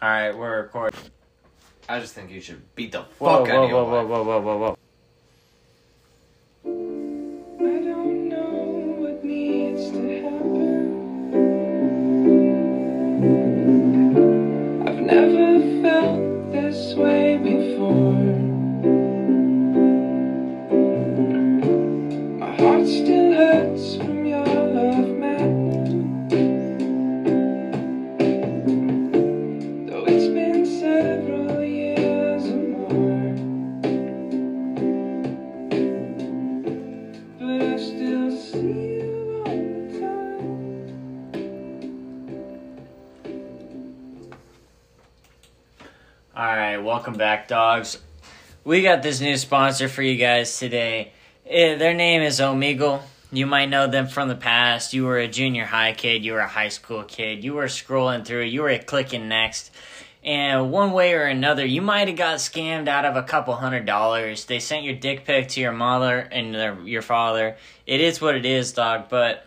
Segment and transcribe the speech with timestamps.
[0.00, 1.00] All right, we're recording.
[1.88, 4.22] I just think you should beat the fuck Whoa, out of your whoa, whoa, whoa,
[4.22, 4.78] whoa, whoa, whoa.
[48.78, 51.10] We got this new sponsor for you guys today.
[51.44, 53.02] Eh, their name is Omegle.
[53.32, 54.94] You might know them from the past.
[54.94, 58.24] You were a junior high kid, you were a high school kid, you were scrolling
[58.24, 59.72] through, you were clicking next.
[60.22, 63.84] And one way or another, you might have got scammed out of a couple hundred
[63.84, 64.44] dollars.
[64.44, 67.56] They sent your dick pic to your mother and their, your father.
[67.84, 69.44] It is what it is, dog, but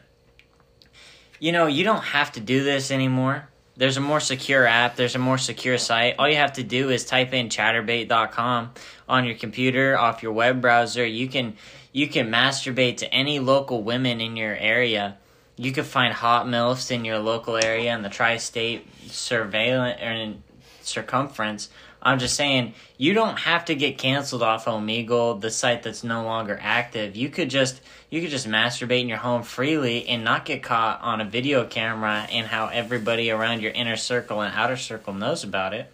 [1.40, 3.48] you know, you don't have to do this anymore.
[3.82, 6.14] There's a more secure app, there's a more secure site.
[6.20, 8.74] All you have to do is type in chaturbate.com
[9.10, 11.04] on your computer off your web browser.
[11.04, 11.56] You can
[11.92, 15.18] you can masturbate to any local women in your area.
[15.58, 20.44] You can find hot milfs in your local area in the tri-state surveillance in
[20.82, 21.70] circumference.
[22.02, 26.24] I'm just saying, you don't have to get canceled off Omegle, the site that's no
[26.24, 27.16] longer active.
[27.16, 31.02] You could just you could just masturbate in your home freely and not get caught
[31.02, 35.44] on a video camera and how everybody around your inner circle and outer circle knows
[35.44, 35.92] about it.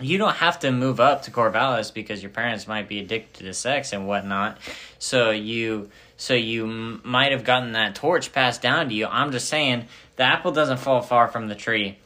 [0.00, 3.54] You don't have to move up to Corvallis because your parents might be addicted to
[3.54, 4.58] sex and whatnot.
[4.98, 9.06] So you so you m- might have gotten that torch passed down to you.
[9.06, 11.98] I'm just saying the apple doesn't fall far from the tree.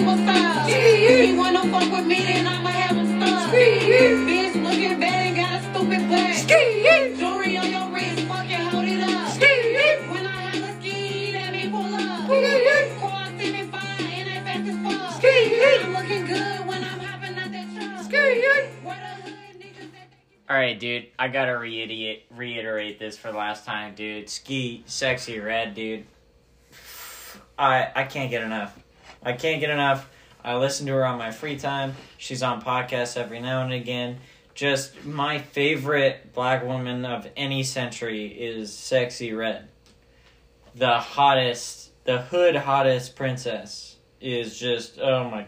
[0.00, 2.96] See what's up, wanna fuck with me, then I'ma have.
[2.96, 6.48] Bitch looking bad and got a stupid butt.
[7.18, 9.36] Jewelry on your wrist, fucking hold it up.
[10.10, 12.30] When I have a ski, let me pull up.
[12.30, 13.74] And
[14.42, 15.22] fast as fuck.
[15.22, 18.96] I'm looking good when I'm hopping out that truck.
[20.48, 21.08] All right, dude.
[21.18, 24.30] I gotta reiterate reiterate this for the last time, dude.
[24.30, 26.06] Ski, Sexyy Red, dude.
[27.58, 28.78] I I can't get enough.
[29.22, 30.08] I can't get enough.
[30.42, 31.94] I listen to her on my free time.
[32.16, 34.18] She's on podcasts every now and again.
[34.54, 39.68] Just my favorite black woman of any century is Sexyy Red.
[40.74, 45.46] The hottest, the hood hottest princess is just oh my.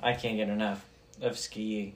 [0.00, 0.84] I can't get enough
[1.20, 1.94] of ski.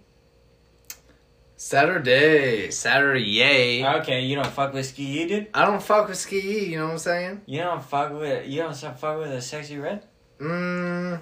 [1.62, 3.87] Saturday, Saturday, yay.
[3.87, 5.48] Okay, you don't fuck with ski, dude.
[5.53, 6.71] I don't fuck with ski.
[6.71, 7.43] You know what I'm saying?
[7.44, 10.03] You don't fuck with you don't fuck with a Sexyy Red.
[10.38, 11.20] Mmm.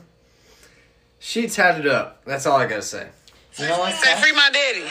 [1.19, 2.25] She tatted up.
[2.25, 3.09] That's all I gotta say.
[3.59, 3.93] You know what?
[3.95, 4.87] Say free my daddy.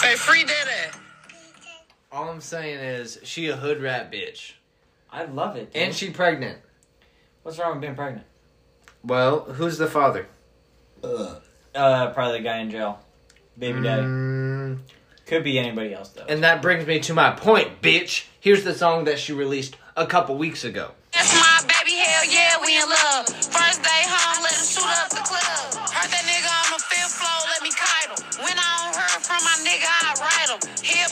[0.00, 0.98] Say free daddy.
[2.10, 4.54] All I'm saying is she a hood rat bitch,
[5.12, 5.72] I love it.
[5.72, 5.82] Dude.
[5.82, 6.58] and she pregnant.
[7.44, 8.26] What's wrong with being pregnant?
[9.04, 10.26] Well, who's the father?
[11.04, 11.36] Uh,
[12.10, 12.98] probably the guy in jail,
[13.58, 14.02] baby daddy.
[14.02, 14.78] Mm,
[15.26, 16.24] Could be anybody else though.
[16.28, 18.26] and that brings me to my point, bitch.
[18.40, 20.92] Here's the song that she released a couple weeks ago.
[21.12, 23.24] That's my baby, hell yeah, we in love.
[23.30, 25.86] First day home, let him shoot up the club.
[25.94, 28.18] Heard that nigga on the fifth floor, let me kite him.
[28.42, 30.60] When I don't hear from my nigga, I write him.
[30.82, 31.08] He a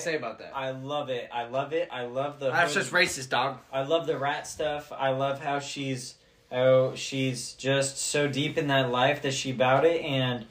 [0.00, 0.52] to say about that?
[0.54, 1.28] I love it.
[1.32, 1.88] I love it.
[1.90, 2.50] I love the.
[2.50, 3.58] That's just racist, dog.
[3.72, 4.92] I love the rat stuff.
[4.92, 6.14] I love how she's
[6.52, 10.46] oh she's just so deep in that life that she about it and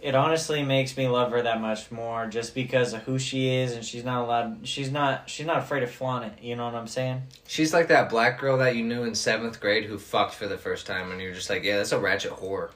[0.00, 3.72] it honestly makes me love her that much more just because of who she is
[3.72, 6.74] and she's not allowed she's not she's not afraid to flaunt it, you know what
[6.74, 7.22] I'm saying?
[7.46, 10.58] She's like that black girl that you knew in seventh grade who fucked for the
[10.58, 12.70] first time, and you're just like, yeah, that's a ratchet whore.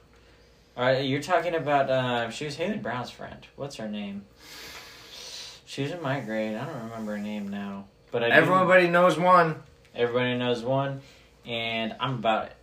[0.77, 3.47] Alright, you're talking about uh she was Haley Brown's friend.
[3.57, 4.25] What's her name?
[5.75, 6.55] She was in my grade.
[6.55, 7.87] I don't remember her name now.
[8.13, 9.61] But I do- Everybody knows one.
[9.93, 11.01] everybody knows one
[11.45, 12.57] and I'm about it.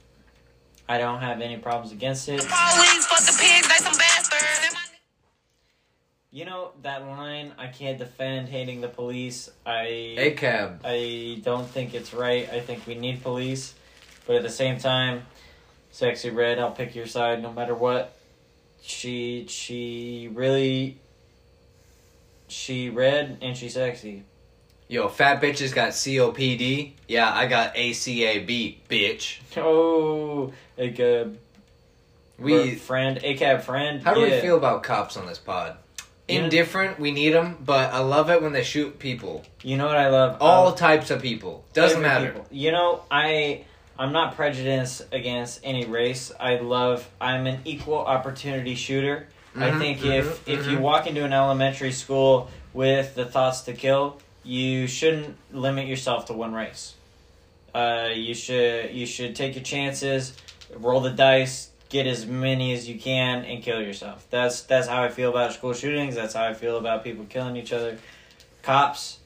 [0.88, 2.40] I don't have any problems against it.
[2.40, 4.76] Police, fuck the pigs, they some bastards.
[6.32, 7.52] You know that line.
[7.58, 9.50] I can't defend hating the police.
[9.66, 10.80] I ACAB.
[10.86, 12.50] I don't think it's right.
[12.50, 13.74] I think we need police,
[14.26, 15.24] but at the same time,
[15.92, 16.60] Sexyy Red.
[16.60, 18.16] I'll pick your side no matter what.
[18.82, 20.98] She she really.
[22.52, 24.24] She red and she sexy.
[24.90, 26.92] Yo, fat bitches got COPD.
[27.08, 29.38] Yeah, I got ACAB, bitch.
[29.56, 31.30] Oh, a a
[32.38, 32.76] We.
[32.76, 34.04] friend, a cab friend.
[34.04, 35.78] How do we feel about cops on this pod?
[36.28, 36.42] Yeah.
[36.44, 39.44] Indifferent, we need them, but I love it when they shoot people.
[39.64, 40.38] You know what I love?
[40.42, 41.64] All Um, types of people.
[41.74, 42.28] Doesn't matter.
[42.32, 42.48] people.
[42.52, 43.64] You know, I
[43.98, 46.32] I'm not prejudiced against any race.
[46.40, 49.28] I love I'm an equal opportunity shooter.
[49.56, 50.82] I Mhm, think mhm, if if you mhm.
[50.82, 56.34] walk into an elementary school with the thoughts to kill, you shouldn't limit yourself to
[56.34, 56.96] one race.
[57.74, 60.34] Uh, you should you should take your chances,
[60.76, 64.26] roll the dice, get as many as you can, and kill yourself.
[64.30, 66.16] That's that's how I feel about school shootings.
[66.16, 67.98] That's how I feel about people killing each other.
[68.62, 69.20] Cops,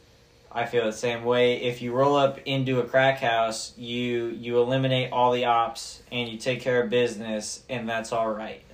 [0.52, 1.62] I feel the same way.
[1.62, 6.30] If you roll up into a crack house, you you eliminate all the ops and
[6.30, 8.65] you take care of business, and that's all right.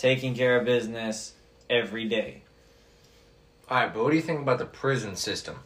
[0.00, 1.34] Taking care of business
[1.68, 2.40] every day.
[3.70, 5.56] Alright, but what do you think about the prison system?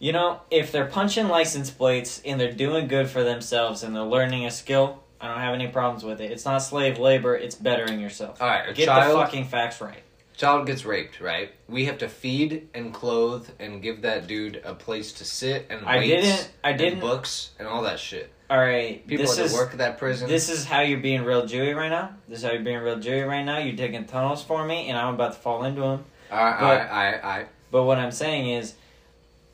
[0.00, 4.02] You know, if they're punching license plates and they're doing good for themselves and they're
[4.02, 6.32] learning a skill, I don't have any problems with it.
[6.32, 8.42] It's not slave labor, it's bettering yourself.
[8.42, 10.02] Alright, a Get child the fucking facts right.
[10.36, 11.52] child gets raped, right?
[11.68, 15.86] We have to feed and clothe and give that dude a place to sit and
[15.86, 18.32] I didn't I and didn't books and all that shit.
[18.50, 20.26] All right, People this is work at that prison.
[20.28, 22.12] this is how you're being real Jewy right now.
[22.28, 23.58] This is how you're being real Jewy right now.
[23.58, 26.04] You're digging tunnels for me, and I'm about to fall into them.
[26.32, 27.48] Alright, but- alright.
[27.70, 28.74] But what I'm saying is,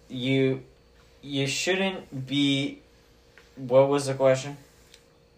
[0.08, 0.62] you
[1.22, 2.80] you shouldn't be.
[3.56, 4.56] What was the question?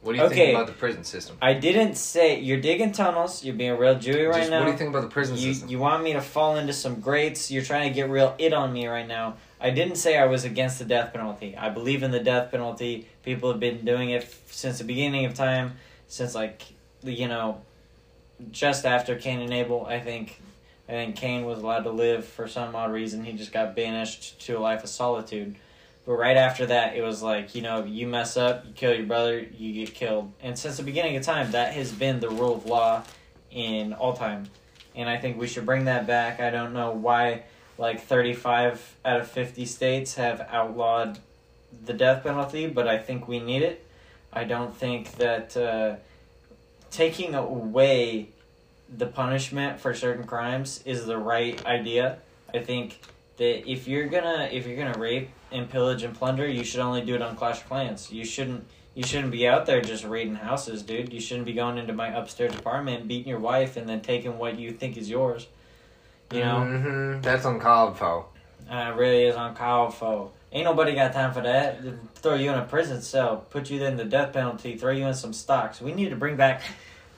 [0.07, 0.35] What do you Okay.
[0.37, 1.37] think about the prison system?
[1.43, 3.43] I didn't say you're digging tunnels.
[3.45, 4.61] You're being real Jewy right Just now.
[4.61, 5.69] what do you think about the prison you, system?
[5.69, 7.51] you want me to fall into some grates.
[7.51, 9.35] You're trying to get real it on me right now.
[9.61, 11.57] I didn't say I was against the death penalty.
[11.57, 13.09] I believe in the death penalty.
[13.25, 15.77] People have been doing it f- since the beginning of time,
[16.07, 16.63] since like
[17.03, 17.63] the you know,
[18.53, 19.87] just after Cain and Abel.
[19.87, 20.41] I think,
[20.89, 23.25] I think Cain was allowed to live for some odd reason.
[23.25, 25.57] He just got banished to a life of solitude.
[26.07, 29.07] But right after that, it was like you know, you mess up, you kill your
[29.07, 30.33] brother, you get killed.
[30.41, 33.03] And since the beginning of time, that has been the rule of law
[33.51, 34.49] in all time
[34.97, 36.41] and I think we should bring that back.
[36.41, 37.45] I don't know why
[37.79, 41.19] like 35 out of 50 states have outlawed
[41.85, 43.87] the death penalty, but I think we need it.
[44.33, 45.97] I don't think that uh,
[46.91, 48.31] taking away
[48.89, 52.19] the punishment for certain crimes is the right idea.
[52.55, 53.01] I think
[53.37, 57.03] that if you're gonna if you're gonna rape and pillage and plunder, you should only
[57.03, 58.11] do it on Clash of Clans.
[58.13, 61.13] You shouldn't you shouldn't be out there just raiding houses, dude.
[61.13, 64.59] You shouldn't be going into my upstairs apartment, beating your wife, and then taking what
[64.59, 65.47] you think is yours.
[66.33, 68.25] You know, hmm That's uncalled for.
[68.71, 70.31] uh, it really is uncalled for.
[70.51, 71.79] Ain't nobody got time for that.
[72.17, 75.15] Throw you in a prison cell, put you in the death penalty, throw you in
[75.15, 75.81] some stocks.
[75.81, 76.63] We need to bring back,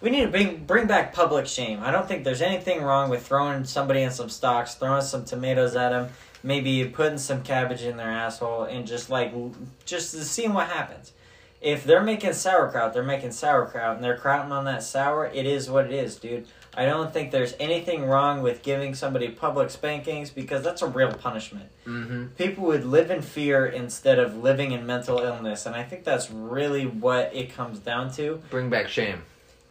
[0.00, 1.80] we need to bring bring back public shame.
[1.82, 5.76] I don't think there's anything wrong with throwing somebody in some stocks, throwing some tomatoes
[5.76, 6.08] at them,
[6.42, 9.32] maybe putting some cabbage in their asshole, and just like
[9.84, 11.12] just seeing what happens.
[11.60, 15.26] If they're making sauerkraut, they're making sauerkraut, and they're krauting on that sour.
[15.26, 16.46] It is what it is, dude.
[16.76, 21.12] I don't think there's anything wrong with giving somebody public spankings because that's a real
[21.12, 21.68] punishment.
[21.84, 22.26] Mm-hmm.
[22.36, 26.30] People would live in fear instead of living in mental illness, and I think that's
[26.30, 28.40] really what it comes down to.
[28.50, 29.22] Bring back shame.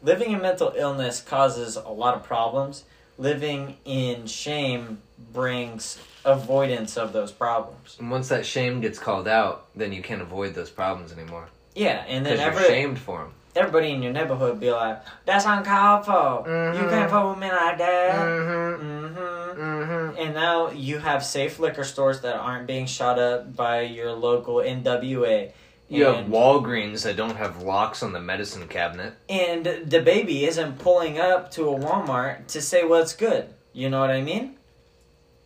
[0.04, 2.84] Living in mental illness causes a lot of problems.
[3.18, 5.02] Living in shame
[5.34, 7.98] brings avoidance of those problems.
[8.00, 11.48] And once that shame gets called out, then you can't avoid those problems anymore.
[11.76, 13.34] Yeah, and then Because you're every, shamed for them.
[13.56, 16.44] everybody in your neighborhood be like, "That's uncalled for.
[16.48, 16.90] You Mhm.
[16.90, 18.86] can't fuck with me like that." Mm-hmm.
[19.18, 19.62] Mm-hmm.
[19.62, 20.18] Mm-hmm.
[20.22, 24.56] And now you have safe liquor stores that aren't being shot up by your local
[24.62, 25.52] NWA.
[25.90, 29.14] You have Walgreens that don't have locks on the medicine cabinet.
[29.30, 33.54] And the baby isn't pulling up to a Walmart to say what's good.
[33.72, 34.56] You know what I mean?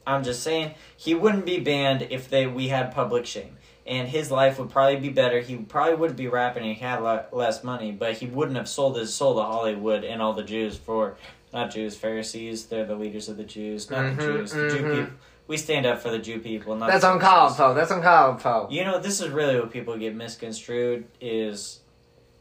[0.06, 3.58] I'm just saying he wouldn't be banned if they we had public shame.
[3.86, 5.40] And his life would probably be better.
[5.42, 8.70] He probably would be rapping and he had le- less money, but he wouldn't have
[8.70, 11.18] sold his soul to Hollywood and all the Jews for
[11.52, 12.68] not Jews, Pharisees.
[12.68, 14.52] They're the leaders of the Jews, not the Mhm, Jews.
[14.52, 14.92] The Jew mhm.
[15.06, 15.14] people.
[15.48, 17.74] We stand up for the Jew people, not That's the uncalled for.
[17.74, 18.68] That's uncalled for.
[18.70, 21.80] You know, this is really what people get misconstrued is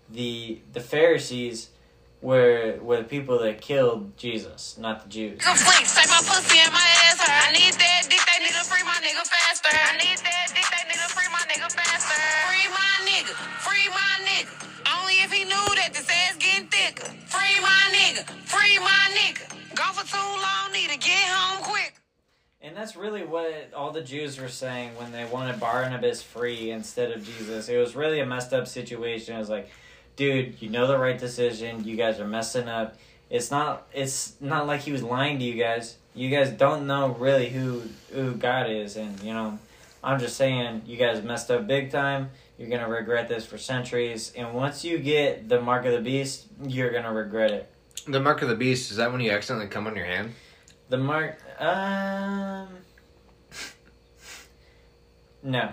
[0.08, 1.70] the the Pharisees
[2.22, 5.40] were were the people that killed Jesus, not the Jews.
[20.72, 21.94] Need to get home quick.
[22.62, 27.10] And that's really what all the Jews were saying when they wanted Barnabas free instead
[27.10, 27.68] of Jesus.
[27.68, 29.36] It was really a messed up situation.
[29.36, 29.70] It was like,
[30.16, 31.84] dude, you know the right decision.
[31.84, 32.96] You guys are messing up.
[33.30, 33.86] It's not.
[33.94, 35.96] It's not like he was lying to you guys.
[36.14, 39.58] You guys don't know really who who God is, and you know,
[40.02, 42.30] I'm just saying you guys messed up big time.
[42.58, 44.32] You're gonna regret this for centuries.
[44.36, 47.72] And once you get the mark of the beast, you're gonna regret it.
[48.06, 50.34] The mark of the beast is that when you accidentally come on your hand?
[50.88, 52.68] The mark, um,
[55.42, 55.72] no,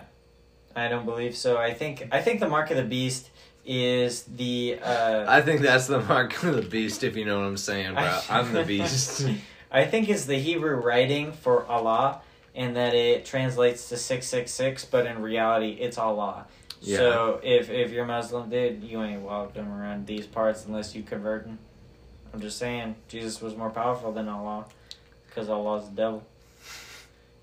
[0.76, 1.58] I don't believe so.
[1.58, 3.30] I think I think the mark of the beast
[3.66, 4.80] is the.
[4.82, 7.04] Uh, I think that's the mark of the beast.
[7.04, 8.20] If you know what I'm saying, bro.
[8.30, 9.28] I'm the beast.
[9.72, 12.22] I think it's the Hebrew writing for Allah,
[12.56, 16.46] and that it translates to six six six, but in reality, it's Allah.
[16.82, 16.98] Yeah.
[16.98, 21.58] So if if you're Muslim, dude, you ain't welcome around these parts unless you converting.
[22.34, 24.66] I'm just saying, Jesus was more powerful than Allah,
[25.28, 26.24] because Allah's the devil.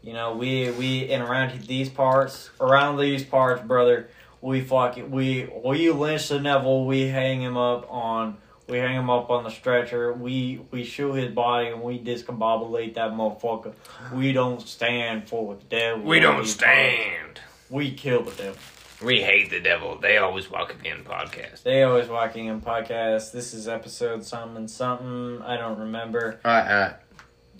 [0.03, 4.09] You know, we we and around these parts, around these parts, brother,
[4.43, 5.11] we fuck it.
[5.11, 6.87] We we lynch the devil.
[6.87, 8.37] We hang him up on.
[8.69, 10.13] We hang him up on the stretcher.
[10.13, 13.73] We we shoot his body and we discombobulate that motherfucker.
[14.13, 16.05] We don't stand for the devil.
[16.05, 17.37] we don't stand.
[17.37, 17.41] parts.
[17.71, 18.61] We kill the devil.
[19.03, 19.99] We hate the devil.
[19.99, 21.63] They always walk again podcast.
[21.63, 23.33] They always walking in podcast.
[23.33, 25.43] This is episode something and something.
[25.43, 26.41] I don't remember.
[26.45, 26.93] Uh, uh,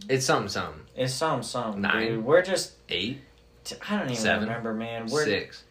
[0.09, 0.83] it's something, something.
[0.97, 1.83] It's something something.
[1.83, 2.07] Nine.
[2.07, 2.25] Dude.
[2.25, 2.73] We're just.
[2.89, 3.21] Eight,
[3.89, 4.49] I don't even Seven.
[4.49, 5.07] remember, man.
[5.11, 5.65] We're six.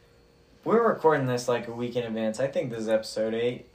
[0.63, 2.39] we're recording this like a week in advance.
[2.39, 3.67] I think this is episode eight.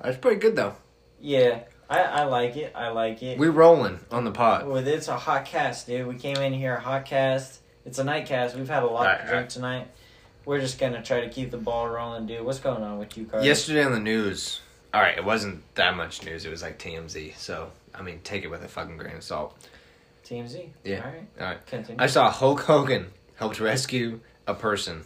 [0.00, 0.74] That's pretty good though.
[1.20, 2.72] Yeah, I I like it.
[2.74, 3.38] I like it.
[3.38, 4.66] We rolling on the pod.
[4.66, 6.06] Well, it's a hot cast, dude.
[6.06, 7.60] We came in here a hot cast.
[7.86, 8.54] It's a night cast.
[8.56, 9.50] We've had a lot Right, to drink right.
[9.50, 9.88] tonight.
[10.48, 12.40] We're just gonna try to keep the ball rolling, dude.
[12.40, 13.44] What's going on with you, Carter?
[13.44, 14.62] Yesterday on the news.
[14.94, 16.46] All right, it wasn't that much news.
[16.46, 17.36] It was like TMZ.
[17.36, 19.54] So I mean, take it with a fucking grain of salt.
[20.24, 20.70] TMZ.
[20.84, 21.04] Yeah.
[21.04, 21.28] All right.
[21.38, 21.66] All right.
[21.66, 22.02] Continue.
[22.02, 25.02] I saw Hulk Hogan helped rescue a person,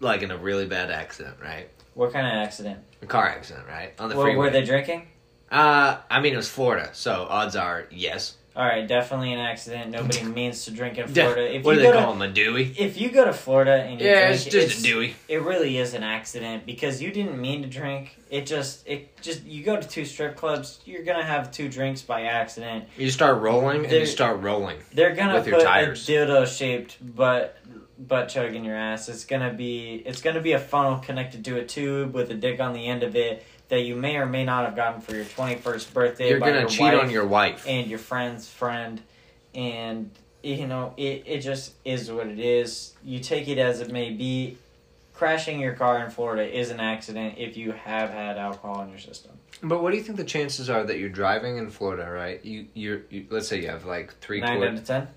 [0.00, 1.68] like in a really bad accident, right?
[1.94, 2.80] what kind of accident?
[3.00, 3.92] A car accident, right?
[4.00, 4.38] On the Well, freeway.
[4.46, 5.06] were they drinking?
[5.52, 8.34] Uh, I mean, it was Florida, so odds are yes.
[8.56, 9.90] All right, definitely an accident.
[9.92, 11.54] Nobody means to drink in Florida.
[11.54, 12.30] If what you do they go call to, him?
[12.30, 12.74] A Dewey?
[12.76, 15.14] If you go to Florida and you Yeah, drink, it's just a Dewey.
[15.28, 18.16] It really is an accident because you didn't mean to drink.
[18.28, 22.02] It just it just you go to two strip clubs, you're gonna have two drinks
[22.02, 22.86] by accident.
[22.96, 24.78] You start rolling and you start rolling.
[24.94, 26.06] They're gonna With your put a tires.
[26.06, 27.56] dildo shaped butt
[28.06, 29.08] butt chugging your ass.
[29.08, 32.60] It's gonna be it's gonna be a funnel connected to a tube with a dick
[32.60, 35.24] on the end of it that you may or may not have gotten for your
[35.24, 36.30] twenty first birthday.
[36.30, 37.64] You're by gonna your cheat wife on your wife.
[37.66, 39.00] and your friend's friend,
[39.54, 40.10] and
[40.42, 41.24] you know it.
[41.26, 42.94] It just is what it is.
[43.04, 44.58] You take it as it may be.
[45.14, 48.98] Crashing your car in Florida is an accident if you have had alcohol in your
[48.98, 49.32] system.
[49.62, 52.42] But what do you think the chances are that you're driving in Florida, right?
[52.42, 55.08] You, you're, you, let's say you have like three Nine out of ten.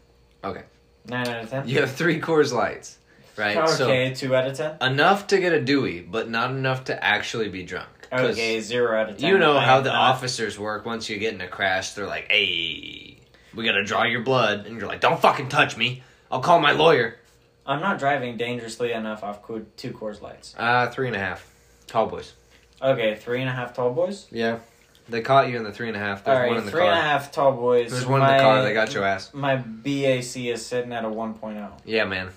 [0.43, 0.63] Okay.
[1.05, 1.67] Nine out of ten.
[1.67, 2.97] you have three Coors Lights,
[3.37, 3.57] right?
[3.57, 4.77] Okay, two out of ten.
[4.81, 7.89] Enough to get a Dewey, but not enough to actually be drunk.
[8.11, 9.29] Okay, zero out of ten.
[9.29, 10.85] You know how the not- officers work.
[10.85, 13.17] Once you get in a crash, they're like, "Hey,
[13.55, 16.03] we gotta draw your blood," and you're like, "Don't fucking touch me.
[16.31, 17.17] I'll call my lawyer."
[17.65, 20.53] I'm not driving dangerously enough off co- two Coors Lights.
[20.57, 21.47] Uh, three and a half.
[21.87, 22.33] Tall boys.
[22.81, 24.27] Okay, three and a half tall boys.
[24.31, 24.59] Yeah.
[25.09, 26.23] They caught you in the three and a half.
[26.23, 27.01] There's All one in the three and a car.
[27.01, 27.91] half tall boys.
[27.91, 28.63] There's one my, in the car.
[28.63, 29.31] They got your ass.
[29.33, 31.71] My BAC is sitting at a 1.0.
[31.85, 32.29] Yeah, man.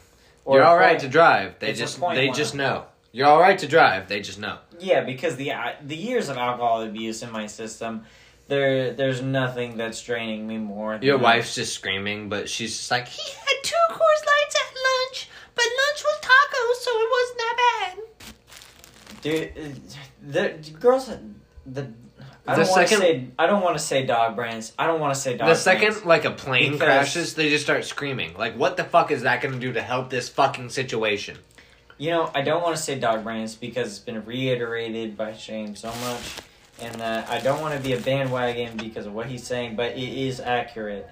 [0.45, 1.59] Or You're all right point- to drive.
[1.61, 2.87] They it's just they just know.
[3.13, 4.09] You're all right to drive.
[4.09, 4.59] They just know.
[4.79, 8.05] Yeah, because the uh, the years of alcohol abuse in my system,
[8.49, 10.99] there there's nothing that's draining me more.
[11.01, 15.29] Your wife's just screaming, but she's just like, he had two Coors Lights at lunch,
[15.55, 19.23] but lunch was tacos, so it wasn't that bad.
[19.23, 19.53] dude.
[19.59, 21.11] uh, The girls,
[21.65, 21.91] the.
[22.49, 24.73] I The don't want to second- say I don't want to say dog brains.
[24.79, 25.49] I don't want to say dog.
[25.49, 28.35] the second like a plane Because- crashes, they just start screaming.
[28.39, 31.39] Like, what the fuck is that going to do to help this fucking situation?
[31.99, 35.75] You know, I don't want to say dog brains because it's been reiterated by Shane
[35.75, 36.21] so much,
[36.81, 39.93] and that I don't want to be a bandwagon because of what he's saying, but
[39.93, 41.09] it is accurate.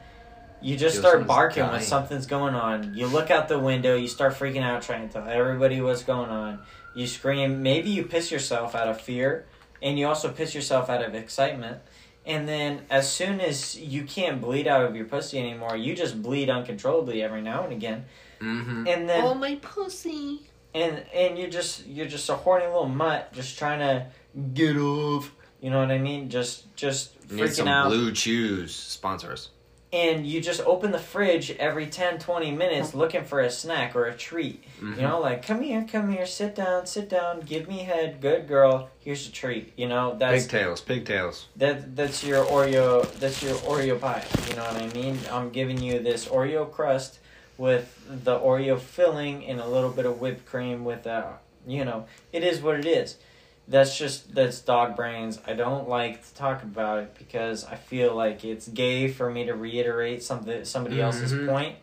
[0.61, 1.73] You just Yo, start someone's barking dying.
[1.73, 2.95] when something's going on.
[2.95, 6.31] You look out the window, you start freaking out, trying to tell everybody what's going
[6.31, 6.61] on.
[6.95, 7.63] You scream.
[7.63, 9.47] Maybe you piss yourself out of fear,
[9.85, 11.79] and you also piss yourself out of excitement.
[12.27, 16.23] And then, as soon as you can't bleed out of your pussy anymore, you just
[16.23, 18.07] bleed uncontrollably every now and again.
[18.41, 18.89] Mm-hmm.
[18.89, 20.41] And then oh my pussy.
[20.75, 24.07] and and you're just you're just a horny little mutt just trying to
[24.53, 28.75] get off you know what i mean just just freaking Need some out blue chews.
[28.75, 29.49] Sponsor us.
[29.95, 34.07] And you just open the fridge every 10 20 minutes looking for a snack or
[34.07, 34.65] a treat.
[34.81, 34.97] Mhm.
[34.97, 38.49] you know like come here come here sit down sit down give me head good
[38.49, 39.73] girl here's a treat.
[39.77, 41.47] You know that's pigtails, pigtails.
[41.57, 45.19] that that's your oreo that's your oreo pie you know what i mean?
[45.31, 47.19] I'm giving you this oreo crust
[47.57, 47.87] with
[48.25, 51.29] the oreo filling and a little bit of whipped cream with uh
[51.67, 53.17] you know it is what it is
[53.67, 58.15] that's just that's dog brains i don't like to talk about it because i feel
[58.15, 61.47] like it's gay for me to reiterate something somebody else's Mhm.
[61.49, 61.77] point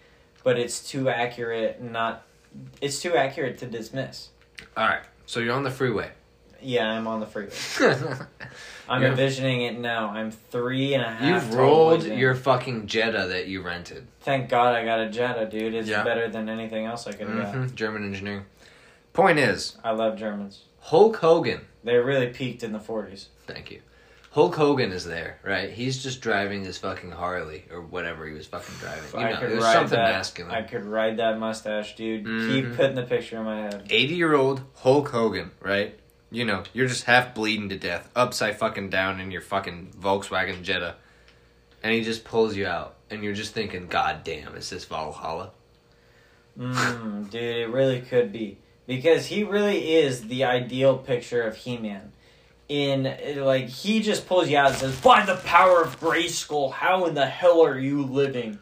[0.44, 2.24] but it's too accurate not
[2.82, 4.30] it's too accurate to dismiss
[4.78, 6.12] All right, so you're on the freeway.
[6.62, 7.52] yeah i'm on the freeway
[8.88, 9.10] i'm Yeah.
[9.10, 13.62] envisioning it now i'm three and a half You've rolled your fucking Jetta that you
[13.62, 14.06] rented.
[14.22, 15.74] Thank God I got a Jetta, dude.
[15.74, 16.04] It's Yeah.
[16.04, 17.54] better than anything else I could have got.
[17.56, 18.46] hmm German engineering.
[19.14, 20.64] Point is, I love Germans.
[20.82, 21.62] Hulk Hogan.
[21.84, 23.28] They really peaked in the 40s.
[23.48, 23.82] Thank you.
[24.32, 25.70] Hulk Hogan is there, right?
[25.70, 29.04] He's just driving his fucking Harley or whatever he was fucking driving.
[29.20, 30.12] You I know, could ride something that.
[30.14, 30.56] masculine.
[30.56, 32.24] I could ride that mustache, dude.
[32.26, 32.48] Mhm.
[32.50, 33.88] Keep putting the picture in my head.
[33.90, 36.00] 80 year old Hulk Hogan, right?
[36.32, 40.62] You know, you're just half bleeding to death, upside fucking down in your fucking Volkswagen
[40.64, 40.96] Jetta.
[41.84, 45.52] And he just pulls you out, and you're just thinking, God damn, is this Valhalla?
[46.58, 52.12] Mm, dude, it really could be because he really is the ideal picture of He-Man.
[52.68, 53.04] In
[53.44, 57.16] like, he just pulls you out and says, "By the power of Grayskull, how in
[57.16, 58.60] the hell are you living?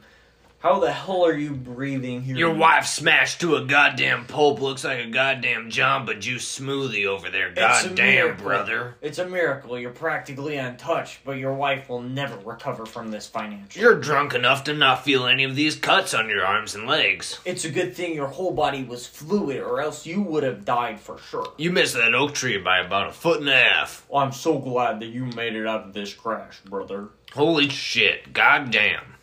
[0.60, 4.84] How the hell are you breathing here?" Your wife smashed to a goddamn pulp, looks
[4.84, 7.50] like a goddamn Jamba Juice smoothie over there.
[7.51, 8.96] Goddamn, brother.
[9.01, 9.80] It's a miracle.
[9.80, 13.82] You're practically untouched, but your wife will never recover from this financially.
[13.82, 17.39] You're drunk enough to not feel any of these cuts on your arms and legs.
[17.46, 21.00] It's a good thing your whole body was fluid, or else you would have died
[21.00, 21.54] for sure.
[21.58, 24.06] You missed that oak tree by about a foot and a half.
[24.13, 27.10] I'm so glad that you made it out of this crash, brother.
[27.34, 29.16] Holy shit, goddamn.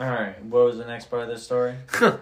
[0.00, 1.74] Alright, what was the next part of this story?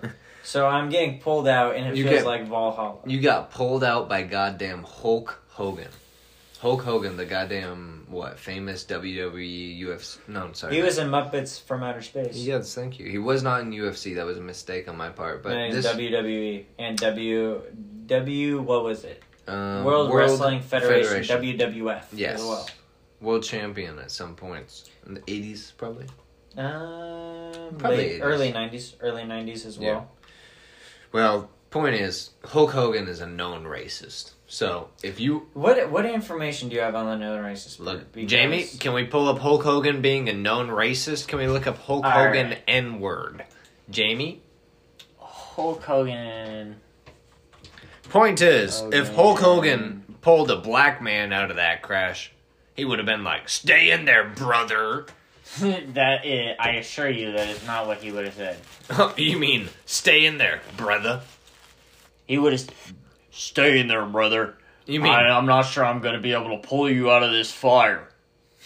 [0.43, 2.99] So I'm getting pulled out, and it You feels get- like Valhalla.
[3.05, 5.89] You got pulled out by goddamn Hulk Hogan.
[6.61, 10.19] Hulk Hogan, the goddamn what famous WWE UFC?
[10.29, 10.77] No, I'm sorry.
[10.77, 12.37] He was in Muppets from Outer Space.
[12.37, 13.11] Yes, thank you.
[13.11, 14.15] He was not in UFC.
[14.15, 15.43] That was a mistake on my part.
[15.43, 17.63] But this WWE and W
[18.07, 19.21] W what was it?
[19.49, 22.39] um, World, Wrestling Federation, WWF Yes.
[22.41, 22.69] as well.
[23.21, 26.07] world champion at some points in the eighties, probably.
[26.57, 28.23] Um, Probably late, 80s.
[28.23, 29.87] early '90s, early '90s as well.
[29.89, 29.95] Yeah.
[29.95, 30.11] well.
[31.13, 34.33] Well, point is, Hulk Hogan is a known racist.
[34.49, 37.79] So if you What what information do you have on the known racist?
[37.79, 37.87] part?
[37.87, 41.27] look, Because- Jamie, can we pull up Hulk Hogan being a known racist?
[41.29, 42.63] Can we look up Hulk All Hogan right.
[42.69, 43.45] N word?
[43.91, 44.43] Jamie,
[45.19, 46.77] Hulk Hogan.
[48.09, 49.79] Point is, if Hulk Hogan.
[50.05, 52.33] Hogan pulled a black man out of that crash,
[52.75, 55.07] he would have been like, "Stay in there, brother."
[55.95, 58.59] that is, I assure you, that is not what he would have said.
[59.17, 61.23] you mean stay in there, brother?
[62.27, 62.69] He would have
[63.31, 64.57] stay in there, brother.
[64.87, 67.33] You mean I'm not sure I'm going to be able to pull you out of
[67.33, 68.09] this fire.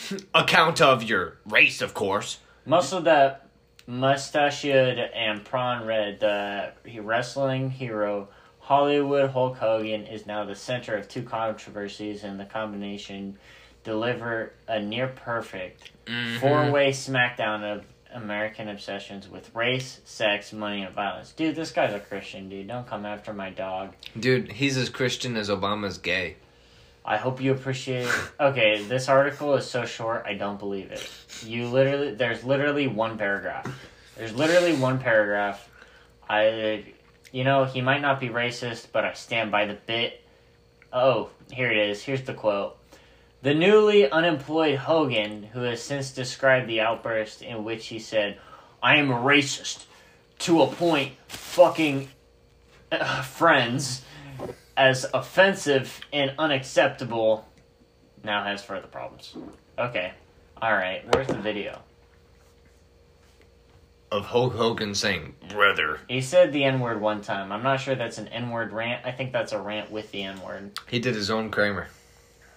[0.34, 2.38] account of your race, of course?
[2.66, 3.46] Most of that
[3.86, 8.28] mustachioed and prawn red, the wrestling hero
[8.60, 13.36] Hollywood Hulk Hogan is now the center of two controversies, and the combination
[13.84, 16.38] deliver a near perfect Mm-hmm.
[16.40, 21.30] four way smackdown of American obsessions with race, sex, money, and violence.
[21.30, 22.66] Dude, this guy's a Christian, dude.
[22.66, 23.94] Don't come after my dog.
[24.18, 26.34] Dude, he's as Christian as Obama's gay.
[27.04, 28.06] I hope you appreciate.
[28.08, 28.14] it.
[28.40, 31.08] Okay, this article is so short, I don't believe it.
[31.46, 33.72] You literally, there's literally one paragraph.
[34.16, 35.68] There's literally one paragraph.
[36.28, 36.86] I,
[37.30, 40.20] you know, he might not be racist, but I stand by the bit.
[40.92, 42.02] Oh, here it is.
[42.02, 42.76] Here's the quote.
[43.42, 48.38] The newly unemployed Hogan, who has since described the outburst in which he said,
[48.82, 49.84] I am a racist
[50.40, 52.08] to a point, fucking
[52.92, 54.02] uh, friends,
[54.76, 57.48] as offensive and unacceptable,
[58.22, 59.34] now has further problems.
[59.78, 60.12] Okay.
[60.62, 61.80] Alright, where's the video?
[64.12, 66.00] Of Hulk Hogan saying, brother.
[66.08, 67.52] He said the N word one time.
[67.52, 69.06] I'm not sure that's an N word rant.
[69.06, 70.72] I think that's a rant with the N word.
[70.90, 71.88] He did his own Kramer.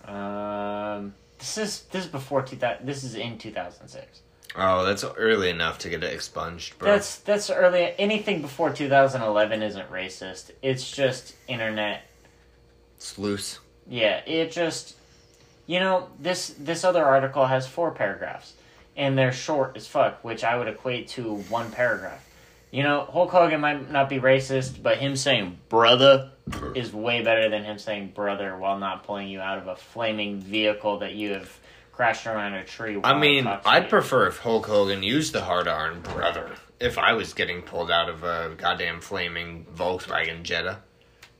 [0.06, 2.86] Um, this is this is before 2000.
[2.86, 4.22] This is in 2006.
[4.56, 6.92] Oh, that's early enough to get it expunged, bro.
[6.92, 7.94] That's that's early.
[7.98, 10.52] Anything before 2011 isn't racist.
[10.62, 12.04] It's just internet.
[12.98, 13.60] it's loose.
[13.88, 14.96] Yeah, it just.
[15.66, 18.54] You know this this other article has four paragraphs,
[18.98, 22.24] and they're short as fuck, which I would equate to one paragraph.
[22.73, 26.31] You know, Hulk Hogan might not be racist, but him saying "brother"
[26.73, 30.39] is way better than him saying "brother" while not pulling you out of a flaming
[30.41, 31.55] vehicle that you have
[31.91, 32.99] crashed around a tree.
[33.03, 33.89] I mean, I'd you.
[33.89, 36.49] prefer if Hulk Hogan used the hard iron brother.
[36.79, 40.79] If I was getting pulled out of a goddamn flaming Volkswagen Jetta.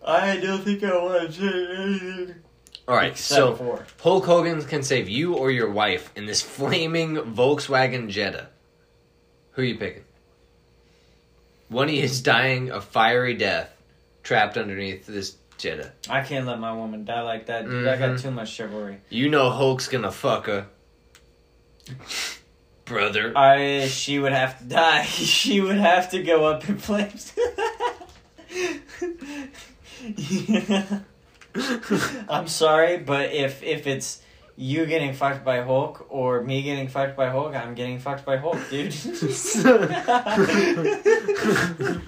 [0.06, 2.36] I don't think I want to say anything.
[2.88, 6.44] All right, Except so for- Hulk Hogan can save you or your wife in this
[6.44, 8.50] flaming Volkswagen Jetta.
[9.54, 10.03] Who are you picking?
[11.74, 13.70] One is dying a fiery death,
[14.22, 15.92] trapped underneath this Jetta.
[16.10, 17.66] I can't let my woman die like that.
[17.66, 17.88] Dude.
[17.88, 18.22] I got Mhm.
[18.22, 18.98] too much chivalry.
[19.10, 20.68] You know Hulk's gonna fuck her,
[22.86, 23.34] brother.
[23.36, 25.04] I she would have to die.
[25.08, 27.34] She would have to go up in flames.
[30.18, 31.00] Yeah.
[32.30, 34.22] I'm sorry, but if if it's
[34.56, 38.38] you getting fucked by Hulk or me getting fucked by Hulk, I'm getting fucked by
[38.38, 38.94] Hulk, dude.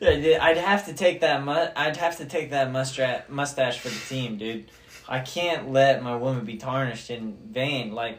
[0.00, 3.90] Yeah, I'd have to take that mu- I'd have to take that mustra- mustache for
[3.90, 4.70] the team, dude.
[5.06, 7.92] I can't let my woman be tarnished in vain.
[7.92, 8.18] Like,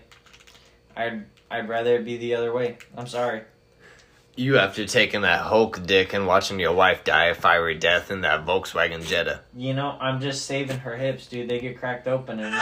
[0.96, 2.78] I'd I'd rather it be the other way.
[2.96, 3.42] I'm sorry.
[4.36, 8.22] You after taking that Hulk dick and watching your wife die a fiery death in
[8.22, 9.42] that Volkswagen Jetta.
[9.56, 11.50] You know, I'm just saving her hips, dude.
[11.50, 12.60] They get cracked open and it'd be.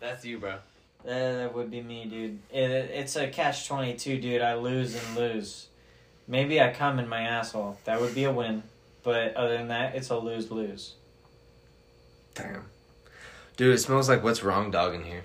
[0.00, 0.56] That's you, bro.
[1.04, 2.40] That, that would be me, dude.
[2.52, 4.42] It, it's a catch twenty two, dude.
[4.42, 5.68] I lose and lose.
[6.26, 7.78] Maybe I come in my asshole.
[7.84, 8.64] That would be a win.
[9.02, 10.94] But other than that, it's a lose lose.
[12.34, 12.64] Damn.
[13.60, 15.22] Dude, it smells like what's wrong dog in here.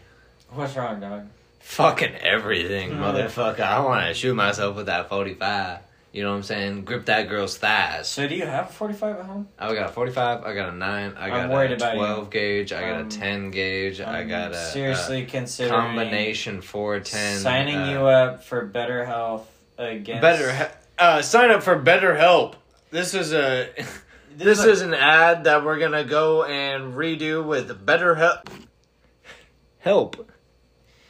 [0.49, 1.27] What's wrong, dog?
[1.61, 3.61] Fucking everything, motherfucker.
[3.61, 5.79] I want to shoot myself with that 45.
[6.11, 6.83] You know what I'm saying?
[6.83, 8.09] Grip that girl's thighs.
[8.09, 9.47] So do you have a forty five at home?
[9.57, 11.99] I got a 45, I got a 9, I got I'm worried a about you.
[11.99, 15.79] 12 gauge, I got Um, a 10 gauge, I I'm got a, seriously a considering
[15.79, 17.39] combination 410.
[17.39, 22.17] signing uh, you up for better health against Better he- uh sign up for Better
[22.17, 22.57] Help.
[22.91, 23.69] This is a
[24.35, 28.49] this is an ad that we're gonna go and redo with Better Help.
[29.79, 30.31] Help.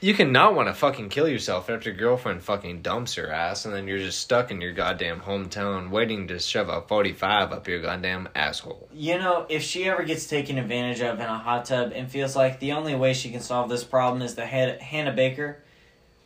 [0.01, 3.73] You cannot want to fucking kill yourself after your girlfriend fucking dumps your ass, and
[3.73, 7.81] then you're just stuck in your goddamn hometown waiting to shove a 45 up your
[7.81, 8.87] goddamn asshole.
[8.93, 12.35] You know, if she ever gets taken advantage of in a hot tub and feels
[12.35, 15.63] like the only way she can solve this problem is the head Hannah Baker,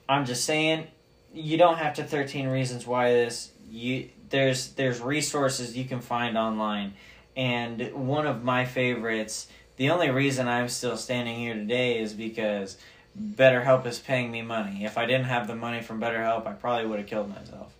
[0.09, 0.87] I'm just saying,
[1.33, 3.51] you don't have to 13 reasons why this.
[3.69, 6.93] You there's there's resources you can find online,
[7.35, 9.47] and one of my favorites.
[9.77, 12.77] The only reason I'm still standing here today is because
[13.17, 14.83] BetterHelp is paying me money.
[14.83, 17.73] If I didn't have the money from BetterHelp, I probably would have killed myself.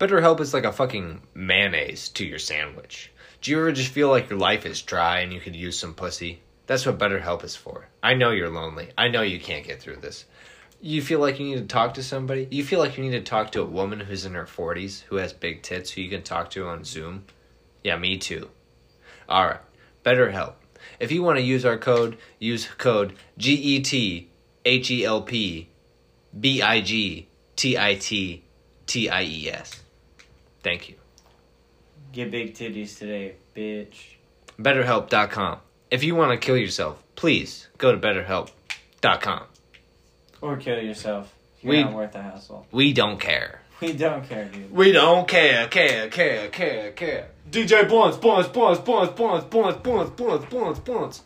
[0.00, 3.12] betterhelp is like a fucking mayonnaise to your sandwich.
[3.42, 5.94] Do you ever just feel like your life is dry and you could use some
[5.94, 6.40] pussy?
[6.66, 7.86] That's what betterhelp is for.
[8.02, 8.90] I know you're lonely.
[8.98, 10.24] I know you can't get through this.
[10.80, 12.48] You feel like you need to talk to somebody?
[12.50, 15.16] You feel like you need to talk to a woman who's in her 40s, who
[15.16, 17.24] has big tits, who you can talk to on Zoom?
[17.82, 18.50] Yeah, me too.
[19.28, 19.60] Alright,
[20.02, 20.56] Better Help.
[21.00, 24.28] If you want to use our code, use code G E T
[24.64, 25.68] H E L P
[26.38, 28.44] B I G T I T
[28.86, 29.82] T I E S.
[30.62, 30.96] Thank you.
[32.12, 34.16] Get big titties today, bitch.
[34.58, 35.58] BetterHelp.com.
[35.90, 39.42] If you want to kill yourself, please go to BetterHelp.com.
[40.40, 41.32] Or kill yourself.
[41.62, 42.66] You're We- not worth the hassle.
[42.70, 43.60] We don't care.
[43.80, 44.72] We don't care, dude.
[44.72, 47.28] We don't care, care, care, care, care.
[47.50, 51.22] DJ Blunts, Blunts, Blunts, Blunts, Blunts, Blunts, Blunts, Blunts, Blunts, Blunts.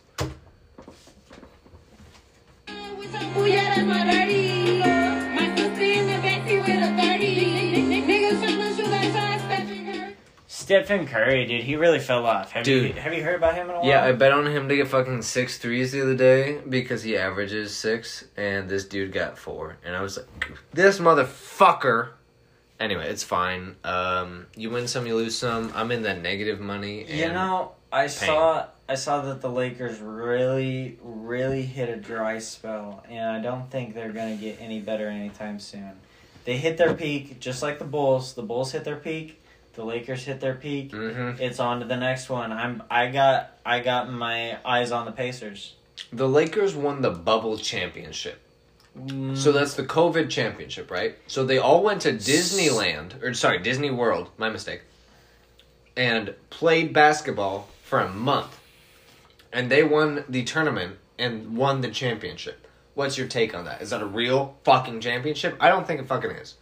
[10.71, 12.53] Stephen Curry, dude, he really fell off.
[12.53, 12.95] Have Dude.
[12.95, 13.87] you have you heard about him in a while?
[13.87, 17.17] Yeah, I bet on him to get fucking six threes the other day because he
[17.17, 19.77] averages six, and this dude got four.
[19.83, 22.11] And I was like, this motherfucker.
[22.79, 23.75] Anyway, it's fine.
[23.83, 25.71] Um, you win some, you lose some.
[25.75, 27.01] I'm in that negative money.
[27.01, 32.39] And You know, I saw I saw that the Lakers really really hit a dry
[32.39, 35.91] spell, and I don't think they're gonna get any better anytime soon.
[36.45, 38.33] They hit their peak, just like the Bulls.
[38.33, 39.40] The Bulls hit their peak.
[39.73, 40.91] The Lakers hit their peak.
[40.91, 42.51] hmm It's on to the next one.
[42.51, 45.75] I'm I got I got my eyes on the Pacers.
[46.11, 48.39] the Lakers won the bubble championship.
[48.97, 51.15] Mm, So that's the COVID championship, right?
[51.27, 54.81] So they all went to Disneyland, or sorry, Disney World, my mistake,
[55.95, 58.59] and played basketball for a month.
[59.53, 62.67] And they won the tournament and won the championship.
[62.93, 63.81] What's your take on that?
[63.81, 65.55] Is that a real fucking championship?
[65.59, 66.55] I don't think it fucking is.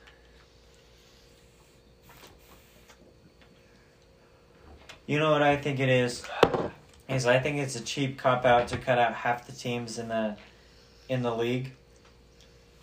[5.09, 6.23] You know what I think it is?
[7.07, 10.07] Is I think it's a cheap cop out to cut out half the teams in
[10.07, 10.37] the
[11.09, 11.71] in the league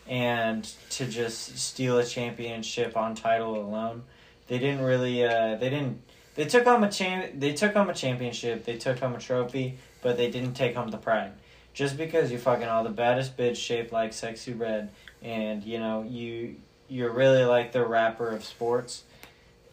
[0.08, 4.02] and to just steal a championship on title alone.
[4.48, 6.02] They didn't really uh, they didn't
[6.34, 7.34] They took home a champ.
[7.38, 8.64] They took home a championship.
[8.64, 11.30] They took home a trophy, but they didn't take home the pride.
[11.74, 14.90] Just because you fucking all the baddest bitch shaped like Sexyy Red,
[15.22, 16.56] and you know you
[16.88, 19.04] you're really like the rapper of sports.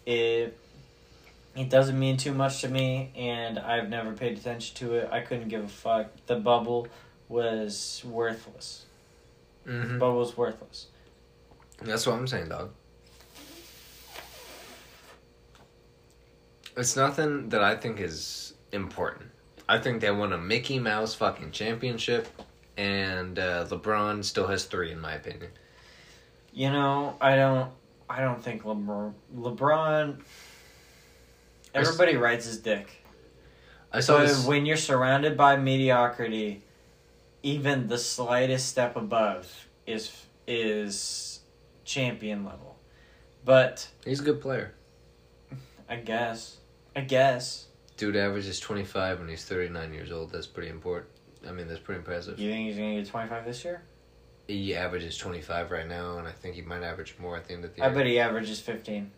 [0.06, 0.56] It
[1.56, 5.10] it doesn't mean too much to me, and I've never paid attention to it.
[5.12, 6.08] I couldn't give a fuck.
[6.26, 6.88] The bubble
[7.30, 8.86] was worthless.
[9.68, 10.00] Mm-hmm.
[10.00, 10.88] Bubble was worthless.
[11.82, 12.72] That's what I'm saying, dog.
[16.76, 19.30] It's nothing that I think is important.
[19.70, 22.28] I think they won a Mickey Mouse fucking championship,
[22.78, 25.52] and uh, LeBron still has three, in my opinion.
[26.52, 27.72] You know, I don't.
[28.10, 29.14] I don't think LeBron.
[29.36, 30.20] LeBron.
[31.74, 33.04] Everybody rides his dick.
[33.92, 34.46] I saw But this.
[34.46, 36.64] when you're surrounded by mediocrity,
[37.44, 40.12] even the slightest step above is
[40.48, 41.40] is
[41.86, 42.78] champion level.
[43.46, 44.74] But He's a good player.
[45.90, 46.58] I guess,
[46.96, 50.32] I guess Dude averages 25 when he's 39 years old.
[50.32, 51.12] That's pretty important.
[51.48, 52.40] I mean, that's pretty impressive.
[52.40, 53.84] you think he's gonna get 25 this year.
[54.48, 57.64] He averages 25 right now, and I think he might average more at the end
[57.66, 57.94] of the I year.
[57.94, 59.12] I bet he averages 15.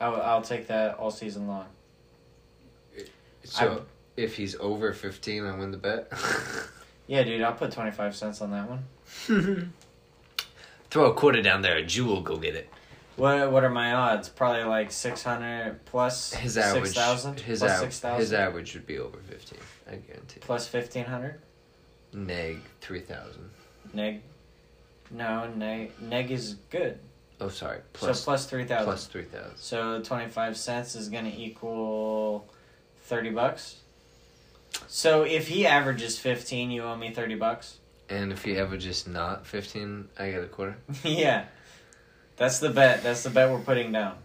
[0.00, 1.66] I'll, I'll take that all season long.
[3.46, 3.82] So,
[4.16, 6.12] if he's over 15, I win the bet.
[7.08, 8.84] Yeah, dude, I'll put 25 cents on that one.
[10.90, 12.68] Throw a quarter down there, a Jew will go get it.
[13.14, 14.28] What what are my odds?
[14.28, 18.98] Probably like 600 plus His average, 6,000 his, plus av- 6,000 his average would be
[18.98, 19.58] over 15.
[19.86, 20.40] I guarantee.
[20.40, 21.40] plus 1500.
[22.12, 23.50] Neg 3,000.
[23.94, 24.20] Neg.
[25.12, 26.98] No, neg neg is good.
[27.40, 27.78] Oh, sorry.
[27.92, 28.84] Plus, Plus, so plus 3000.
[28.84, 29.56] plus 3,000.
[29.56, 32.48] So 25 cents is going to equal
[33.06, 33.76] 30 bucks.
[34.88, 37.78] So if he averages 15, you owe me 30 bucks.
[38.08, 40.76] And if he averages not 15, I get a quarter.
[41.02, 41.46] yeah.
[42.36, 43.02] That's the bet.
[43.02, 44.16] That's the bet we're putting down.